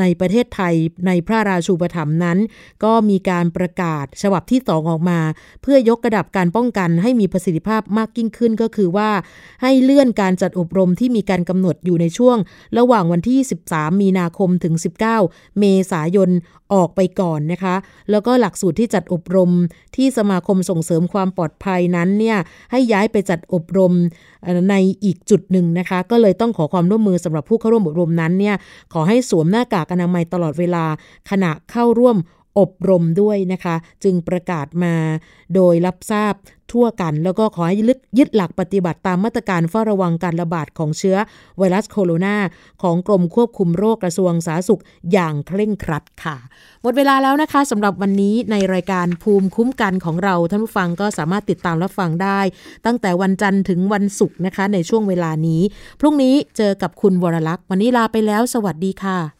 [0.00, 0.74] ในประเทศไทย
[1.06, 2.38] ในพระราชูปถัมภ์นั้น
[2.84, 5.20] ก็มีการประกาศฉบับที่2ออกมา
[5.62, 9.10] เพื่อยกระดับการป้องกันให้มีประสิทธิภาพมากยิ่งขึ้นก็คือว่า
[9.62, 12.36] ให้เลื่อนการจัดอบรมที่มีการกำหนดอยู่ในช่วง
[12.78, 14.74] ระหว่างวันที่ 13 มีนาคมถึง
[15.16, 16.30] 19 เมษายน
[16.74, 17.74] ออกไปก่อนนะคะ
[18.10, 19.50] แล้วก็หลักสูตรที่จัดอบรม
[19.96, 22.38] ที่สมาคมส่งเสริมความปลอดภัยนั้นเนี่ย
[22.70, 23.92] ให้ย้ายไปจัดอบรม
[24.70, 28.56] ในอีกจุดหนึ่งนะคะ ก็เลยต้องขอความร่วมมือสำหรับผู้เข้าร่วมอบรมนั้นเนี่ย
[28.92, 30.84] ขอให้สวมหน้ากากอนามัยตลอดเวลา
[31.30, 32.16] ขณะเข้าร่วม
[32.58, 34.94] อบรมด้วยนะคะ จึงประกาศมา
[35.54, 36.34] โดยรับทราบ
[36.72, 41.16] ทั่วกันแล้วก็ขอให้ยึดยึดหลักปฏิบัติตามมาตรการเฝ้าระวังการระบาดของเชื้อ
[41.58, 42.36] ไวรัสโคโรนา
[42.82, 44.82] ของกรมควบคุมโรคกระทรวงสาธารณสุข
[45.12, 46.36] อย่างเคร่งครัดค่ะ
[46.82, 52.40] หมดเวลาแล้วนะคะสำหรับวันนี้ในรายการภูมิคุ้มกันของเราท่านผู้ฟังก็สามารถติดตามรับฟังได้
[52.86, 55.62] ตั้งแต่วันจันทร์ถึงวันศุกร์นะคะ ในช่วงเวลานี้
[56.00, 59.39] พรุ่งนี้เจอกับคุณวรลักษณ์วันนี้ลาไปแล้ว สวัสดีค่ะ